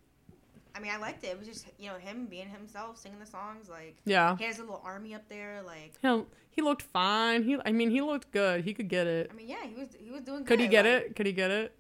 [0.74, 1.28] I mean, I liked it.
[1.28, 3.70] It was just you know him being himself, singing the songs.
[3.70, 4.38] Like Yeah.
[4.38, 5.62] he has a little army up there.
[5.66, 7.44] Like He, he looked fine.
[7.44, 8.64] He, I mean, he looked good.
[8.64, 9.30] He could get it.
[9.32, 10.40] I mean, yeah, he was he was doing.
[10.40, 10.48] Good.
[10.48, 11.16] Could he get Like, it?
[11.16, 11.76] Could he get it?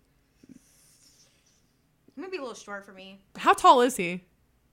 [2.16, 3.20] He might be a little short for me.
[3.38, 4.24] How tall is he?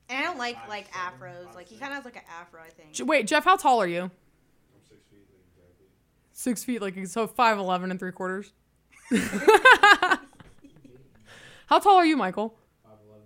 [0.09, 1.55] And I don't like like afros.
[1.55, 3.09] Like he kind of has like an afro, I think.
[3.09, 4.03] Wait, Jeff, how tall are you?
[4.03, 4.11] I'm
[4.89, 5.87] six feet like, exactly.
[6.33, 8.53] Six feet, like so five eleven and three quarters.
[11.66, 12.55] How tall are you, Michael?
[12.85, 13.25] Five eleven.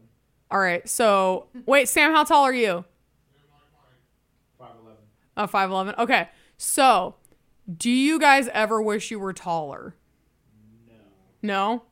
[0.50, 0.88] All right.
[0.88, 2.84] So wait, Sam, how tall are you?
[4.58, 4.98] Five eleven.
[5.36, 5.94] Uh, five eleven.
[5.98, 6.28] Okay.
[6.56, 7.16] So,
[7.76, 9.94] do you guys ever wish you were taller?
[11.42, 11.82] No.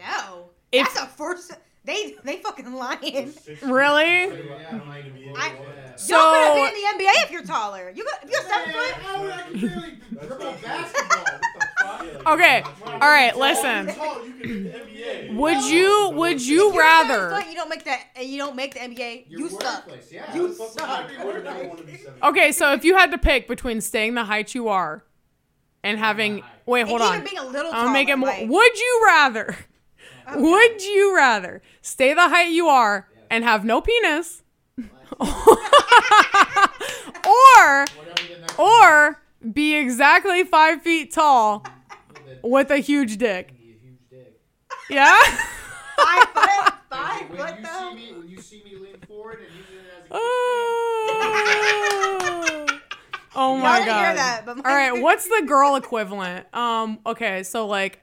[0.00, 1.52] No, If- that's a first.
[1.84, 3.32] They they fucking lying.
[3.62, 4.24] Really?
[4.26, 5.32] Yeah, I don't like to be
[5.96, 7.90] So Y'all could be in the NBA if you're taller.
[7.94, 8.92] You got if you're seven foot.
[8.92, 11.24] How would I can barely dribble basketball?
[11.88, 12.28] What the fuck?
[12.34, 12.62] okay.
[12.86, 13.36] All right.
[13.36, 13.86] Listen.
[13.94, 15.34] Tall, you can be the NBA.
[15.34, 16.10] Would you?
[16.14, 17.48] Would you If you're seven rather?
[17.48, 18.00] you don't make that.
[18.16, 19.24] and You don't make the NBA.
[19.28, 19.88] You suck.
[20.34, 20.88] You suck.
[20.88, 22.14] I would never want to be seven.
[22.22, 22.52] Okay.
[22.52, 25.04] So if you had to pick between staying the height you are
[25.82, 27.14] and having wait, hold on.
[27.14, 28.34] even being a little I'll make it more.
[28.46, 29.56] Would you rather?
[30.34, 34.42] Would you rather stay the height you are and have no penis,
[37.26, 37.84] or
[38.58, 39.22] or
[39.52, 41.64] be exactly five feet tall
[42.42, 43.52] with a huge dick?
[44.90, 45.18] Yeah.
[45.98, 47.92] Five foot, five When foot you see though.
[47.94, 50.14] me, when you see me lean forward and use it as a
[51.20, 52.66] Oh,
[53.34, 54.04] oh Y'all my didn't god.
[54.04, 56.46] hear that, but my- all right, what's the girl equivalent?
[56.54, 58.00] Um, okay, so like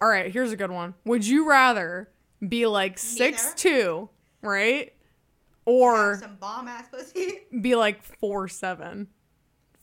[0.00, 0.94] all right, here's a good one.
[1.04, 2.08] Would you rather
[2.46, 4.08] be like six two,
[4.40, 4.92] right?
[5.64, 7.40] Or some bomb ass pussy.
[7.60, 9.06] be like four seven,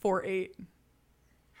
[0.00, 0.56] four eight.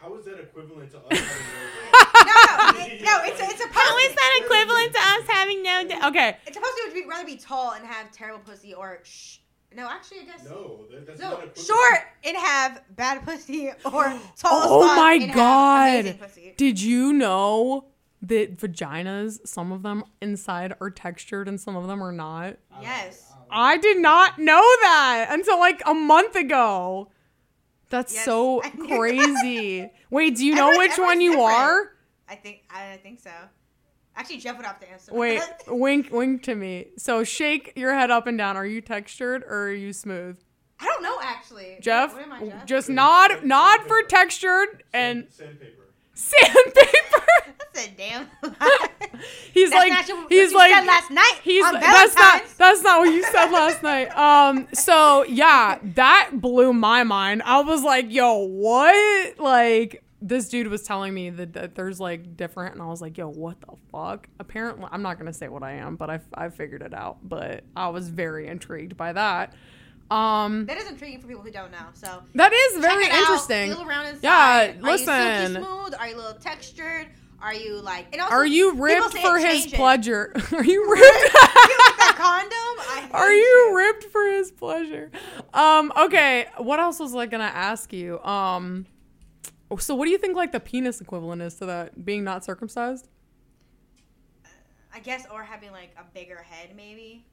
[0.00, 1.20] How is that equivalent to us having
[2.26, 3.74] No, it- no, it's it's supposed.
[3.74, 6.36] How is that equivalent to us having no di- Okay.
[6.46, 9.38] It's supposed to be rather be tall and have terrible pussy or shh.
[9.74, 10.44] No, actually, I guess.
[10.46, 10.50] no?
[10.50, 11.66] No, that, that's No, not equivalent.
[11.66, 14.04] short and have bad pussy or
[14.36, 15.90] tall Oh my and god.
[16.00, 16.54] amazing pussy.
[16.56, 17.84] Did you know
[18.22, 22.56] that vaginas, some of them inside are textured and some of them are not?
[22.82, 23.32] Yes.
[23.50, 27.08] I did not know that until like a month ago.
[27.90, 29.90] That's Yes, so I knew crazy.
[30.10, 31.50] Wait, do you know Everyone- which one you different.
[31.52, 31.92] are?
[32.28, 33.30] I think I think so.
[34.16, 35.12] Actually, Jeff would have to answer.
[35.14, 36.86] Wait, wink, wink to me.
[36.96, 38.56] So shake your head up and down.
[38.56, 40.38] Are you textured or are you smooth?
[40.80, 41.78] I don't know actually.
[41.80, 42.66] Jeff, What am I, Jeff?
[42.66, 45.88] just nod, nod for textured and Sandpaper.
[46.14, 47.26] sandpaper.
[47.72, 48.26] That's a damn.
[49.52, 53.50] He's That's like, he's like, last night He's that's not that's not what you said
[53.50, 54.16] last night.
[54.16, 57.42] Um, so yeah, that blew my mind.
[57.44, 59.38] I was like, yo, what?
[59.38, 63.16] Like this dude was telling me that, that there's like different, and I was like,
[63.16, 64.28] yo, what the fuck?
[64.38, 67.18] Apparently, I'm not gonna say what I am, but I I figured it out.
[67.22, 69.54] But I was very intrigued by that.
[70.10, 71.86] Um, That is intriguing for people who don't know.
[71.94, 73.70] So that is very it out, interesting.
[73.70, 74.22] Feel around inside.
[74.22, 75.14] Yeah, Are listen.
[75.14, 75.94] you silky smooth?
[75.98, 77.06] Are you a little textured?
[77.42, 78.06] Are you like?
[78.12, 80.32] And also, Are you ribbed for his pleasure?
[80.52, 81.04] Are you You ribbed?
[81.04, 82.86] like that condom?
[82.86, 85.10] I Are you ribbed for his pleasure?
[85.54, 88.20] Um, okay, what else was I gonna ask you?
[88.22, 88.86] Um,
[89.78, 93.08] so what do you think like the penis equivalent is to that being not circumcised?
[94.92, 97.24] I guess, or having like a bigger head, maybe.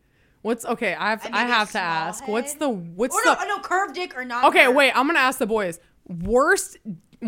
[0.44, 0.94] What's okay?
[0.94, 2.28] I have A I have to ask.
[2.28, 4.46] What's the what's Or the no, no, curved dick or not.
[4.46, 4.66] okay?
[4.66, 4.78] curved.
[4.78, 5.80] Wait, I'm gonna ask the boys.
[6.08, 6.78] Worst,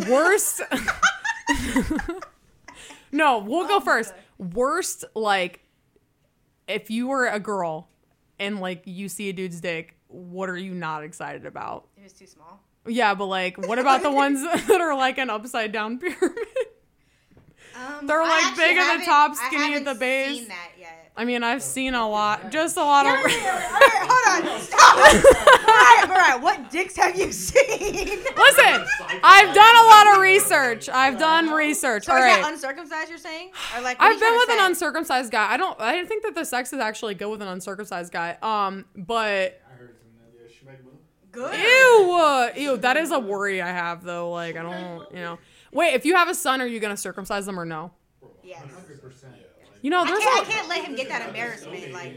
[0.08, 0.62] worst.
[3.12, 4.14] no, we'll go oh first.
[4.38, 5.62] Worst, like,
[6.68, 7.90] if you were a girl
[8.40, 11.88] and like you see a dude's dick, what are you not excited about?
[11.98, 12.62] It was too small.
[12.88, 16.38] Yeah, but like, what about the ones that are like an upside down pyramid?
[17.80, 20.40] Um, They're, like, big at the haven't- top, I skinny at haven't the base.
[20.40, 21.12] Seen that yet.
[21.18, 23.12] I mean, I've seen a lot, just a lot of.
[23.12, 24.62] All right, hold on.
[24.62, 24.96] Stop.
[24.96, 26.40] all right, all right.
[26.42, 28.20] What dicks have you seen?
[28.38, 28.86] Listen,
[29.22, 30.88] I've done a lot of research.
[30.88, 32.06] I've done research.
[32.06, 32.42] So All is right.
[32.42, 33.10] that uncircumcised?
[33.10, 33.52] You're saying?
[33.76, 34.00] Or like?
[34.00, 34.66] what are I've you been trying with to an say?
[34.68, 35.52] uncircumcised guy.
[35.52, 35.80] I don't.
[35.82, 38.38] I think that the sex is actually good with an uncircumcised guy.
[38.42, 40.94] Um, but I heard some of that schmegma.
[41.34, 41.54] Good.
[41.60, 42.78] ew, uh, ew.
[42.78, 44.32] That is a worry I have though.
[44.32, 45.40] Like I don't, you know.
[45.72, 47.92] Wait, if you have a son, are you gonna circumcise them or no?
[48.44, 48.62] Yes.
[48.64, 49.26] 100%.
[49.82, 51.94] You know, I there's can't, I a, can't let him get that embarrassment.
[51.94, 52.14] Like,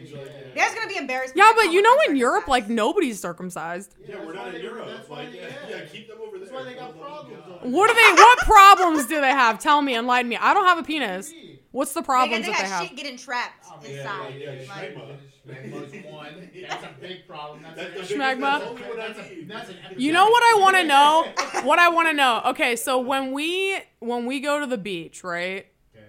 [0.55, 1.37] there's gonna be embarrassment.
[1.39, 3.95] yeah, but you know, in Europe, like nobody's circumcised.
[4.05, 4.89] Yeah, we're not in Europe.
[4.89, 5.77] that's why Like, yeah, yeah.
[5.77, 6.49] yeah, keep them over there.
[6.49, 8.13] That's why they got problems What do they?
[8.21, 9.61] What problems do they have?
[9.61, 10.37] Tell me, enlighten me.
[10.39, 11.33] I don't have a penis.
[11.71, 12.89] What's the They, problems they that they got have?
[12.89, 14.35] shit getting trapped inside.
[14.39, 15.19] yeah, yeah, like, schmegma.
[15.47, 16.51] Schmegma's one.
[16.69, 17.63] That's a big problem.
[17.63, 18.41] That's, That's an- Schmegma.
[18.41, 21.35] That's only That's, a, that's an You know what I want to know?
[21.67, 22.43] What I want to know.
[22.47, 25.67] Okay, so when we when we go to the beach, right?
[25.95, 26.05] Okay.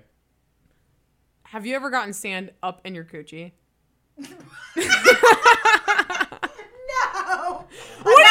[1.44, 3.52] Have you ever gotten sand up in your coochie?
[7.02, 7.66] no.
[8.04, 8.28] What do you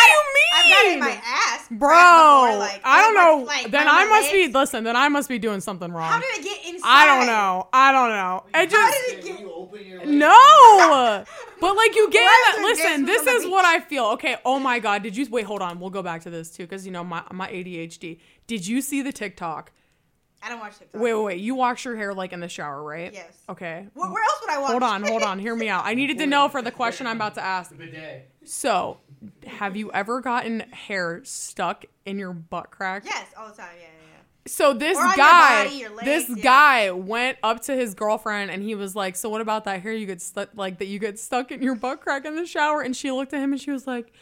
[0.55, 1.01] I've got in mean?
[1.01, 3.45] my ass, Bro, before, like, I don't like, know.
[3.45, 4.55] like, then I my must be legs.
[4.55, 4.85] listen.
[4.85, 6.11] Then I must be doing something wrong.
[6.13, 6.87] How did it get inside?
[6.89, 7.69] I don't know.
[7.73, 8.45] I don't know.
[8.55, 9.41] It How just did it get?
[9.41, 10.11] you open between your legs.
[10.11, 11.25] No,
[11.61, 12.63] but like you get Why that.
[12.65, 14.05] Listen, this is what I feel.
[14.17, 14.37] Okay.
[14.45, 15.03] Oh my God.
[15.03, 15.47] Did you wait?
[15.47, 15.81] Hold on.
[15.81, 18.19] We'll go back to this too, because you know my my ADHD.
[18.47, 19.73] Did you see the TikTok?
[20.43, 21.01] I don't watch TikTok.
[21.01, 21.41] Wait, wait, wait.
[21.41, 23.13] You wash your hair like in the shower, right?
[23.13, 23.33] Yes.
[23.49, 23.87] Okay.
[23.95, 24.71] Where, where else would I watch?
[24.71, 25.39] Hold on, hold on.
[25.39, 25.85] Hear me out.
[25.85, 27.73] I needed to know for the question I'm about to ask.
[28.45, 28.99] So,
[29.47, 33.05] have you ever gotten hair stuck in your butt crack?
[33.05, 33.69] Yes, all the time.
[33.77, 34.19] Yeah, yeah, yeah.
[34.47, 36.43] So this Or on your guy, body, your legs, this yeah.
[36.43, 39.93] guy went up to his girlfriend and he was like, "So what about that hair
[39.93, 42.81] you get stuck like that you get stuck in your butt crack in the shower?"
[42.83, 44.13] And she looked at him and she was like,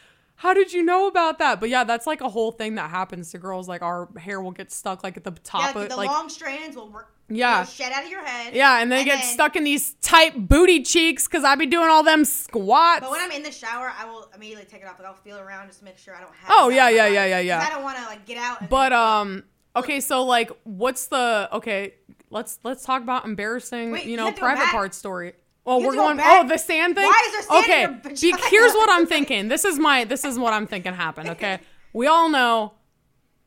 [0.41, 3.31] "How did you know about that?" But yeah, that's like a whole thing that happens
[3.31, 3.67] to girls.
[3.67, 6.29] Like our hair will get stuck like at the top Yeah, of the like long
[6.29, 7.13] strands will work.
[7.29, 7.63] Yeah.
[7.63, 8.53] shed out of your head.
[8.53, 12.03] yeah, and they get stuck in these tight booty cheeks because I be doing all
[12.03, 13.01] them squats.
[13.01, 14.99] But when I'm in the shower, I will immediately take it off.
[14.99, 16.49] Like I'll feel around just to make sure I don't have.
[16.49, 18.61] Oh, yeah, yeah, yeah, yeah, yeah, I don't want to like get out.
[18.61, 19.43] And But um
[19.75, 21.93] okay, so like what's the okay,
[22.29, 25.33] let's let's talk about embarrassing, Wait, you know, private part story.
[25.65, 26.45] Oh, well, You we're have to go going back?
[26.45, 27.05] oh, the sand thing?
[27.05, 28.09] Why is there sand okay.
[28.31, 29.47] be- here's what I'm thinking.
[29.47, 31.59] This is my this is what I'm thinking happened, okay?
[31.93, 32.73] We all know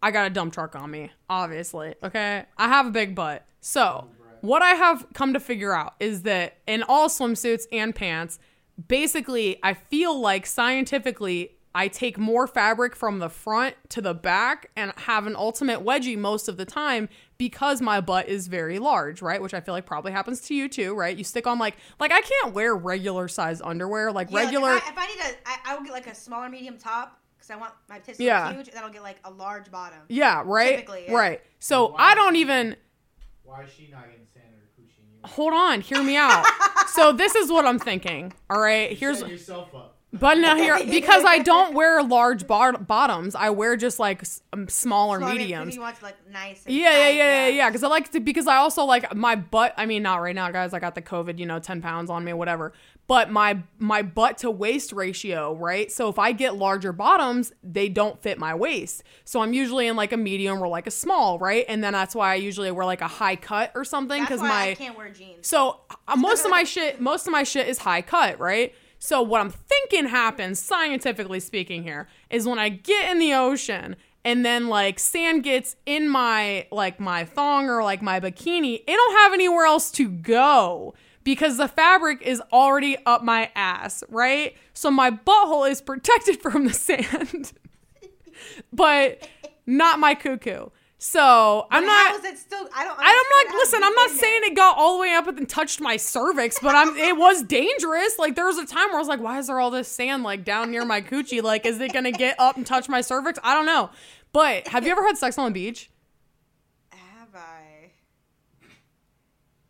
[0.03, 2.45] I got a dump truck on me, obviously, okay?
[2.59, 3.45] I have a big butt.
[3.61, 4.09] So,
[4.43, 8.39] what I have come to figure out is that in all swimsuits and pants,
[8.89, 14.71] basically, I feel like scientifically, I take more fabric from the front to the back
[14.77, 19.21] and have an ultimate wedgie most of the time because my butt is very large,
[19.21, 19.43] right?
[19.43, 21.17] Which I feel like probably happens to you too, right?
[21.17, 24.77] You stick on like like I can't wear regular size underwear, like Yeah, like, regular
[24.77, 27.21] if, I, if I need a, I, I will get like a smaller medium top
[27.37, 28.47] because I want my tits to Yeah.
[28.47, 29.99] look huge, and then I'll get like a large bottom.
[30.09, 30.77] Yeah, right?
[30.77, 31.15] Typically, yeah.
[31.15, 31.41] Right.
[31.59, 32.77] So I don't even
[33.43, 36.45] Why is she not getting sand in her you hold on, hear me out.
[36.89, 38.33] so this is what I'm thinking.
[38.49, 39.94] All right, here's set yourself up.
[40.15, 44.41] But now here because I don't wear large bot- bottoms, I wear just like s-
[44.53, 45.75] um, smaller So, I mean, 'cause mediums.
[45.75, 46.65] You want to like nice.
[46.65, 47.69] And Yeah, yeah, tight, yeah, yeah, yeah.
[47.69, 49.75] Because I like to because I also like my butt.
[49.77, 50.73] I mean, not right now, guys.
[50.73, 52.73] I got the COVID, you know, ten pounds on me, whatever.
[53.07, 55.93] But my my butt to waist ratio, right?
[55.93, 59.03] So if I get larger bottoms, they don't fit my waist.
[59.25, 61.67] So I'm usually in like a medium or like a small, right?
[61.69, 64.41] And then that's why I usually wear like a high cut or something That's because
[64.41, 65.47] why my I can't wear jeans.
[65.47, 68.75] so uh, most of my shit, most of my shit is high cut, right?
[68.99, 73.97] So what I'm thinking happens, scientifically speaking, here is when I get in the ocean
[74.25, 78.87] and then like sand gets in my like my thong or like my bikini, it
[78.87, 84.57] don't have anywhere else to go because the fabric is already up my ass, right?
[84.73, 87.53] So my butthole is protected from the sand,
[88.73, 89.29] but
[89.67, 90.69] not my cuckoo.
[91.07, 92.13] So I'm not.
[92.13, 92.67] How is it still?
[92.75, 92.99] I don't.
[92.99, 93.85] I- I'm not listen.
[93.85, 96.75] I'm not in saying it got all the way up and touched my cervix, but
[96.75, 96.97] I'm.
[96.97, 98.19] It was dangerous.
[98.19, 100.23] Like there was a time where I was like, "Why is there all this sand
[100.23, 101.43] like down near my coochie?
[101.43, 103.39] Like, is it gonna get up and touch my cervix?
[103.45, 103.91] I don't know."
[104.33, 105.91] But have you ever had sex on the beach?
[106.91, 107.91] Have I?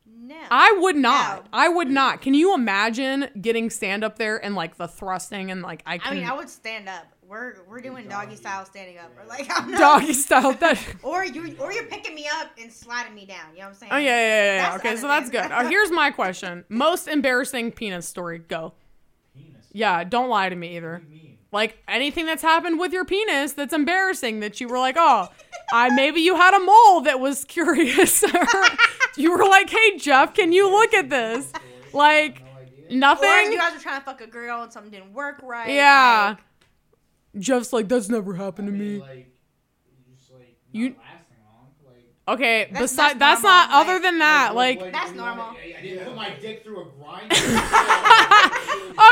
[0.06, 0.36] No.
[0.52, 1.46] I would not.
[1.46, 1.50] No.
[1.52, 2.22] I would not.
[2.22, 6.14] Can you imagine getting sand up there and like the thrusting and like I I
[6.14, 7.06] mean, I would stand up.
[7.28, 10.78] We're we're doing doggy style standing up, or like I'm not, doggy style that.
[11.02, 13.46] Or you or you're picking me up and sliding me down.
[13.52, 13.92] You know what I'm saying?
[13.92, 14.70] Oh yeah, yeah, yeah.
[14.70, 14.76] yeah.
[14.76, 15.50] Okay, other so that's good.
[15.50, 18.38] Uh, here's my question: Most embarrassing penis story.
[18.38, 18.74] Go.
[19.34, 19.66] Penis.
[19.72, 20.92] Yeah, don't lie to me either.
[20.94, 21.38] What do you mean?
[21.50, 25.28] Like anything that's happened with your penis that's embarrassing that you were like, oh,
[25.72, 28.24] I maybe you had a mole that was curious.
[29.16, 31.52] you were like, hey Jeff, can you look at this?
[31.92, 32.87] Like No idea.
[32.90, 33.52] Or nothing.
[33.52, 35.70] you guys were trying to fuck a girl and something didn't work right.
[35.70, 36.30] Yeah.
[36.30, 36.38] like-
[37.38, 39.00] Jeff's like, that's never I happened to mean, me.
[39.00, 39.32] like,
[39.86, 41.68] you just like not You- lasting long.
[41.84, 42.04] Like,
[42.38, 45.44] Okay, That's- besides that's that's not normal, other than that, like That's you normal.
[45.46, 47.34] I, I didn't put my dick through a grinder.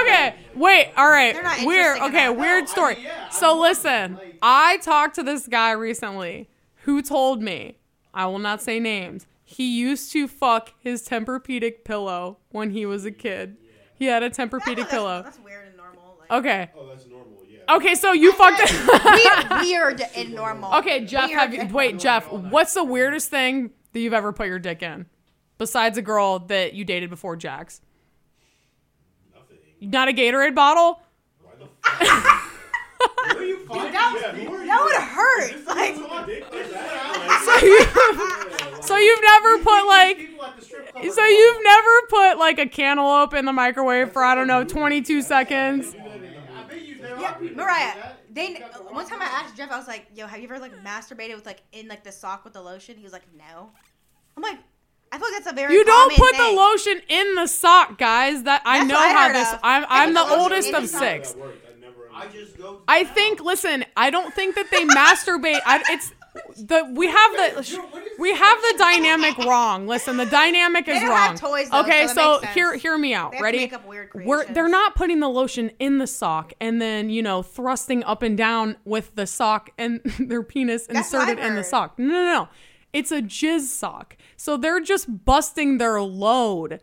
[0.03, 1.35] Okay, wait, all right.
[1.43, 1.99] Not Weird.
[2.01, 2.37] Okay, enough.
[2.39, 2.95] weird No, I story.
[2.97, 6.49] mean, yeah, so don't listen, like- I talked to this guy recently
[6.85, 7.79] who told me,
[8.15, 9.27] I will not say names.
[9.45, 13.57] He used to fuck his Tempur-Pedic pillow when he was a kid.
[13.95, 15.23] He had a That's, Tempur-Pedic that's, pillow.
[15.23, 16.17] that's weird and normal.
[16.19, 16.71] Like, Okay.
[16.77, 17.22] Oh, that's normal.
[17.69, 17.77] Yeah.
[17.77, 19.61] Okay, so you fucked it.
[19.61, 20.73] weird, weird and normal.
[20.75, 24.59] okay, Jeff, have you wait, Jeff, what's the weirdest thing that you've ever put your
[24.59, 25.07] dick in?
[25.59, 27.81] Besides a girl that you dated before Jax?
[29.35, 29.91] Nothing.
[29.91, 31.01] Not a Gatorade bottle?
[31.43, 32.49] Why the fuck?
[33.27, 34.85] Where are you finding that yeah, who are That you?
[34.85, 35.67] would hurt.
[35.67, 37.43] Like, Suck dick like that?
[37.45, 42.03] So you So you've never put like People at the strip club So you've never
[42.09, 45.95] put like a cantaloupe in the microwave for I don't know 22 seconds?
[45.95, 48.13] I bet you there yeah, are people that Mariah.
[48.31, 50.45] They You got the one time I asked Jeff, I was like, "Yo, have you
[50.45, 53.27] ever like masturbated with like in like the sock with the lotion?" He was like,
[53.37, 53.71] "No."
[54.37, 54.59] I'm like,
[55.13, 57.99] I feel like that's a very You don't common put the lotion in the sock,
[57.99, 58.45] guys.
[58.45, 59.53] That I That's know I how this.
[59.53, 59.61] of.
[59.63, 61.37] I'm I'm the the oldest of six.
[62.15, 62.81] I just go.
[62.89, 63.41] I think.
[63.43, 65.61] Listen, I don't think that they masturbate.
[65.67, 66.13] I, it's
[66.57, 67.63] the we have the.
[67.63, 69.87] Dude, what is we have the dynamic wrong.
[69.87, 71.37] Listen, the dynamic is wrong.
[71.37, 73.33] toys, though, okay, so so hear hear me out.
[73.33, 73.59] They Ready?
[73.59, 77.23] make up weird We're, they're not putting the lotion in the sock and then you
[77.23, 81.65] know thrusting up and down with the sock and their penis That's inserted in the
[81.65, 81.99] sock.
[81.99, 82.49] No, no, no.
[82.93, 84.17] It's a jizz sock.
[84.37, 86.81] So they're just busting their load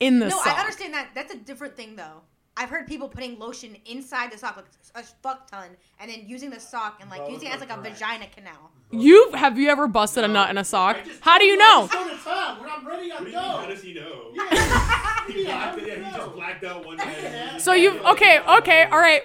[0.00, 0.46] in the No, sock.
[0.48, 1.10] I understand that.
[1.14, 2.22] That's a different thing, though.
[2.56, 5.68] I've heard people putting lotion inside the sock, like a fuck ton,
[6.00, 7.98] and then using the sock and like Both using it as are like a correct.
[7.98, 8.70] vagina canal.
[8.90, 10.96] You have you ever busted a nut in a sock?
[11.04, 11.86] Just How do you know?
[11.88, 12.60] time.
[12.60, 13.44] When I'm ready, I What do you mean?
[13.44, 14.32] How does he know?
[14.34, 15.26] Yeah.
[15.26, 17.56] He, blacked, yeah, he just blacked out one day.
[17.58, 19.22] So you've okay, okay, all right.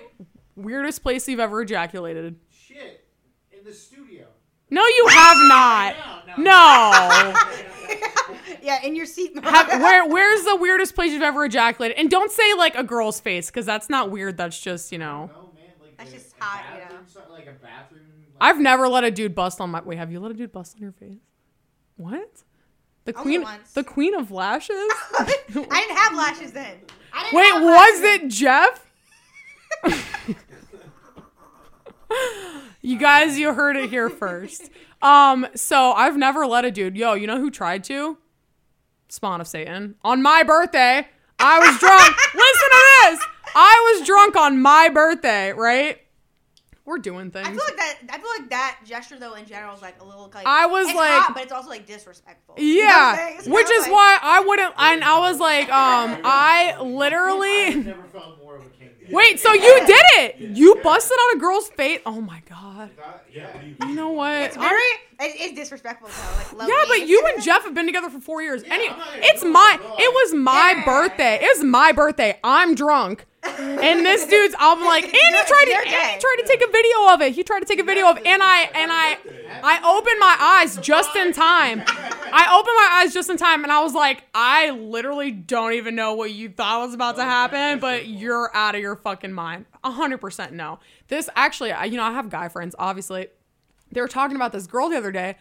[0.56, 2.38] Weirdest place you've ever ejaculated?
[2.50, 3.06] Shit.
[3.52, 4.26] In the studio.
[4.72, 5.96] No, you have not.
[6.38, 7.34] No, No.
[8.64, 9.32] yeah, in your seat.
[9.44, 11.98] Have, where Where's the weirdest place you've ever ejaculated?
[11.98, 14.38] And don't say like a girl's face, because that's not weird.
[14.38, 15.30] That's just you know.
[15.34, 15.66] No, man.
[15.82, 17.34] Like That's a- just a hot, you bathroom know.
[17.34, 18.02] Like a bathroom.
[18.40, 19.82] Like, I've never let a dude bust on my.
[19.82, 21.18] Wait, have you let a dude bust on your face?
[21.98, 22.44] What?
[23.06, 23.72] The Only queen, once.
[23.74, 24.76] the queen of lashes.
[24.78, 26.78] I didn't have lashes then.
[27.14, 28.24] I didn't Wait, have was lashes.
[28.24, 28.88] it Jeff?
[32.82, 34.70] you guys, you heard it here first.
[35.02, 36.98] Um, so I've never let a dude.
[36.98, 38.18] Yo, you know who tried to?
[39.12, 39.96] Spawn of Satan.
[40.04, 41.06] On my birthday,
[41.38, 42.16] I was drunk.
[42.34, 42.84] Listen to
[43.18, 43.28] this.
[43.54, 45.98] I was drunk on my birthday, right?
[46.86, 47.46] We're doing things.
[47.48, 47.98] I feel like that.
[48.10, 50.46] I feel like that gesture though in general is like a little like.
[50.48, 52.56] I was it's like- hot, but it's also like disrespectful.
[52.58, 54.74] You know yeah, which is like- why I wouldn't.
[54.78, 57.76] And I was like, um, I I literally.
[57.84, 58.90] never felt more of a king.
[59.12, 60.38] Wait, so you did it?
[60.58, 62.00] You busted on a girl's face?
[62.06, 62.90] Oh my god.
[63.32, 64.34] Yeah, you You know what?
[64.38, 64.82] It's very.
[65.22, 66.38] It is disrespectful though.
[66.38, 67.00] Like low Yeah, key.
[67.02, 68.64] but you and Jeff have been together for four years.
[68.64, 69.96] Any, I'm not gonna it's do my, bro.
[70.00, 70.86] it was my Yeah.
[70.86, 71.36] birthday.
[71.42, 72.40] It was my birthday.
[72.44, 74.56] I'm drunk, and this dude's.
[74.60, 77.34] I'm like, and he tried to, and he tried to take a video of it.
[77.34, 79.18] He tried to take a video of, and I, and I,
[79.64, 81.84] I opened my eyes just in time.
[82.34, 85.96] I opened my eyes just in time, and I was like, I literally don't even
[85.96, 89.66] know what you thought was about to happen, but you're out of your fucking mind.
[89.84, 90.80] A hundred percent no.
[91.10, 93.28] This actually, I, you know, I have guy friends, obviously
[93.92, 95.36] they were talking about this girl the other day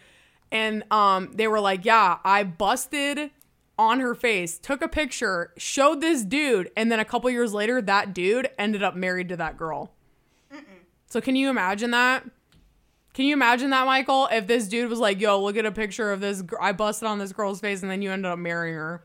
[0.51, 3.31] and um they were like yeah i busted
[3.77, 7.81] on her face took a picture showed this dude and then a couple years later
[7.81, 9.91] that dude ended up married to that girl.
[11.07, 12.23] So can you imagine that?
[13.13, 16.11] Can you imagine that michael if this dude was like yo look at a picture
[16.11, 18.75] of this gr- i busted on this girl's face and then you ended up marrying
[18.75, 19.03] her?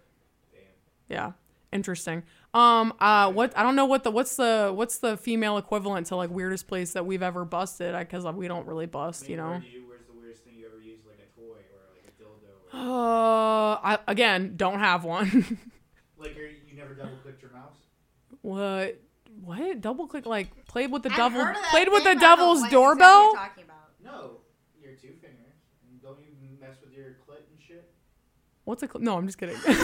[1.09, 1.32] Yeah.
[1.72, 2.22] Interesting
[2.57, 6.16] um uh what i don't know what the what's the what's the female equivalent to
[6.16, 9.62] like weirdest place that we've ever busted because we don't really bust you know Where
[9.74, 12.50] you, where's the weirdest thing you ever used, like a toy or like a dildo?
[12.72, 15.28] Or, Uh, I again don't have one.
[16.18, 17.76] like, are you, you never double clicked your mouse?
[18.42, 19.00] what?
[19.44, 19.80] What?
[19.82, 22.16] Double click like played with the I've devil heard of that played with the but
[22.16, 23.32] I don't know devil's what exactly doorbell?
[23.34, 23.88] talking about.
[24.02, 24.20] No,
[24.80, 25.57] your two fingers.
[25.90, 27.92] And don't you mess with your clit and shit?
[28.66, 29.16] What's a cl- no?
[29.16, 29.56] I'm just kidding.
[29.66, 29.78] You tell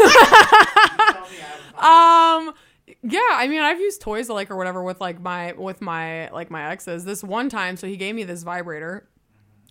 [1.30, 2.54] me I haven't found um,
[3.02, 3.20] yeah.
[3.32, 6.70] I mean, I've used toys like or whatever with like my with my like my
[6.70, 7.04] exes.
[7.04, 9.08] This one time, so he gave me this vibrator,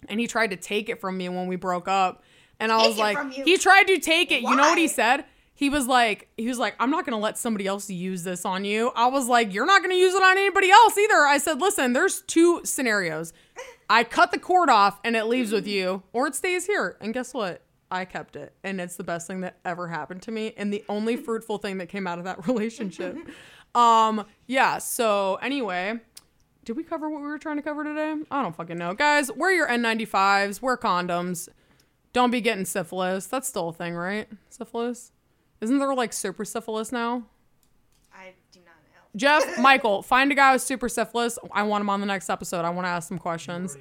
[0.07, 2.23] and he tried to take it from me when we broke up,
[2.59, 4.41] and I Take was like, he tried to take it.
[4.43, 5.25] You know what he said?
[5.53, 8.63] He was like, he was like, I'm not gonna let somebody else use this on
[8.63, 8.91] you.
[8.95, 11.27] I was like, you're not gonna use it on anybody else either.
[11.27, 13.33] I said, listen, there's two scenarios.
[13.89, 16.97] I cut the cord off and it leaves with you, or it stays here.
[17.01, 17.61] And guess what?
[17.91, 20.83] I kept it, and it's the best thing that ever happened to me, and the
[20.89, 23.17] only fruitful thing that came out of that relationship.
[23.75, 24.77] um, yeah.
[24.77, 25.99] So anyway,
[26.65, 28.15] did we cover what we were trying to cover today?
[28.31, 29.31] I don't fucking know, guys.
[29.31, 30.61] Wear your N95s.
[30.61, 31.49] Wear condoms.
[32.13, 33.27] Don't be getting syphilis.
[33.27, 34.27] That's still a thing, right?
[34.49, 35.11] Syphilis.
[35.61, 37.23] Isn't there like super syphilis now?
[38.13, 39.01] I do not know.
[39.15, 41.37] Jeff, Michael, find a guy with super syphilis.
[41.53, 42.65] I want him on the next episode.
[42.65, 43.77] I want to ask some questions.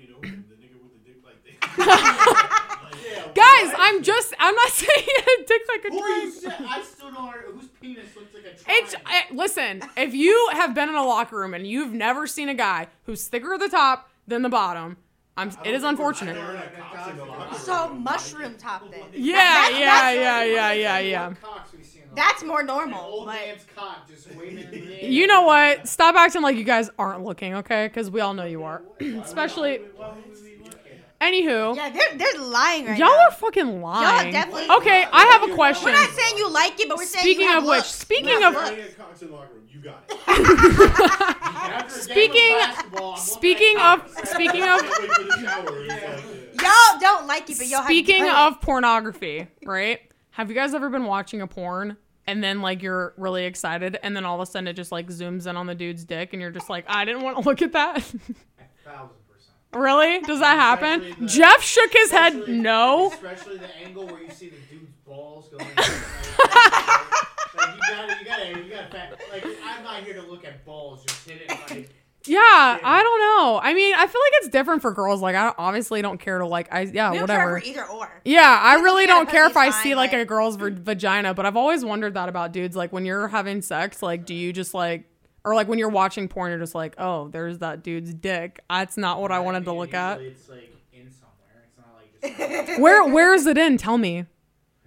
[3.34, 6.30] Guys, I'm just, I'm not saying a dick like a Who are you?
[6.32, 7.16] sa- I still don't.
[7.28, 8.62] under- Whose penis looks like a It's
[8.92, 9.00] triangle?
[9.06, 9.82] I, listen.
[9.96, 13.26] If you have been in a locker room and you've never seen a guy who's
[13.28, 14.96] thicker at the top than the bottom,
[15.36, 15.50] I'm.
[15.64, 16.34] It is unfortunate.
[16.36, 17.60] Never had cocks in the locker room.
[17.60, 19.00] So mushroom top then.
[19.12, 21.28] Yeah, That's- yeah, that's- yeah, yeah, yeah, yeah.
[21.28, 23.00] What cocks we see in the That's more An normal.
[23.00, 25.08] old But man's cock just waving in the air.
[25.10, 25.88] You know what?
[25.88, 27.86] Stop acting like you guys aren't looking, okay?
[27.86, 28.82] Because we all know you are.
[29.00, 30.49] Especially, Why would we be looking?
[31.20, 33.26] Anywho, yeah, they're they're lying right y'all now.
[33.28, 34.24] are fucking lying.
[34.26, 35.86] Y'all definitely- Okay, I have a question.
[35.86, 37.88] We're not saying you like it, but we're saying Speaking you have of which, looks.
[37.88, 38.56] speaking of- looks.
[38.68, 39.66] Already had cocks in the locker room.
[39.70, 40.18] You got it.
[40.28, 45.84] After of Speaking- basketball, I'm looking Speaking of, speaking of, Wait for the shower.
[45.84, 50.00] It's like, y'all don't like it, but y'all Speaking have of pornography, right?
[50.32, 51.96] Have you guys ever been watching a porn
[52.26, 55.08] and then like you're really excited and then all of a sudden it just like
[55.08, 57.62] zooms in on the dude's dick and you're just like, I didn't want to look
[57.62, 58.12] at that.
[59.72, 59.84] A thousand percent.
[59.84, 60.20] Really?
[60.20, 61.14] Does that happen?
[61.20, 63.10] The- Jeff shook his head no.
[63.12, 65.64] Especially the angle where you see the dude's balls going.
[65.76, 65.88] like,
[67.56, 68.88] like, you gotta, you gotta, you gotta.
[68.90, 71.04] Fact, like, I'm not here to look at balls.
[71.04, 71.50] Just hit it.
[71.70, 71.90] Like,
[72.26, 73.60] Yeah, I don't know.
[73.62, 75.22] I mean, I feel like it's different for girls.
[75.22, 76.68] Like, I obviously don't care to like.
[76.70, 77.60] I yeah, We don't whatever.
[77.60, 78.20] care for either or.
[78.26, 81.32] Yeah, I don't really don't care if I see like, like- a girl's v- vagina,
[81.32, 82.76] but I've always wondered that about dudes.
[82.76, 85.06] Like when you're having sex, like do you just like,
[85.44, 88.60] or like when you're watching porn, you're just like, oh, there's that dude's dick.
[88.68, 90.20] That's not what I wanted to look at.
[90.20, 91.64] It's like in somewhere.
[91.64, 92.80] It's not like just.
[92.80, 93.76] Where where is it in?
[93.76, 94.26] Tell me.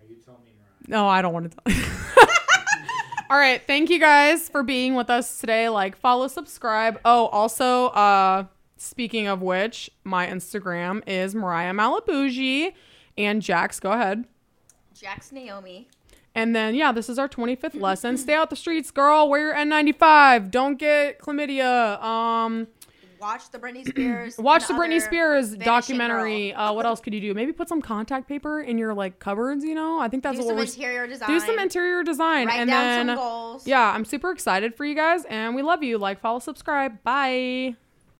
[0.07, 0.51] you tell me,
[0.87, 1.57] No, I don't want to.
[1.73, 2.27] Tell.
[3.29, 5.67] All right, thank you guys for being with us today.
[5.67, 6.99] Like, follow, subscribe.
[7.03, 8.45] Oh, also, uh,
[8.77, 12.73] speaking of which, my Instagram is Mariah Malabuji
[13.17, 13.79] and Jax.
[13.79, 14.25] Go ahead.
[14.93, 15.87] Jax Naomi.
[16.35, 18.17] And then, yeah, this is our 25th lesson.
[18.17, 19.29] Stay out the streets, girl.
[19.29, 20.49] Wear your N95.
[20.49, 22.01] Don't get chlamydia.
[22.03, 22.67] Um,
[23.21, 24.37] Watch the Britney Spears.
[24.37, 26.53] watch the Britney Spears documentary.
[26.53, 27.33] Uh, what else could you do?
[27.33, 29.63] Maybe put some contact paper in your like cupboards.
[29.63, 31.29] You know, I think that's Do what some we're interior design.
[31.29, 33.65] do some interior design Write and down then some goals.
[33.65, 37.75] yeah i'm super excited for you guys and we love you like follow subscribe bye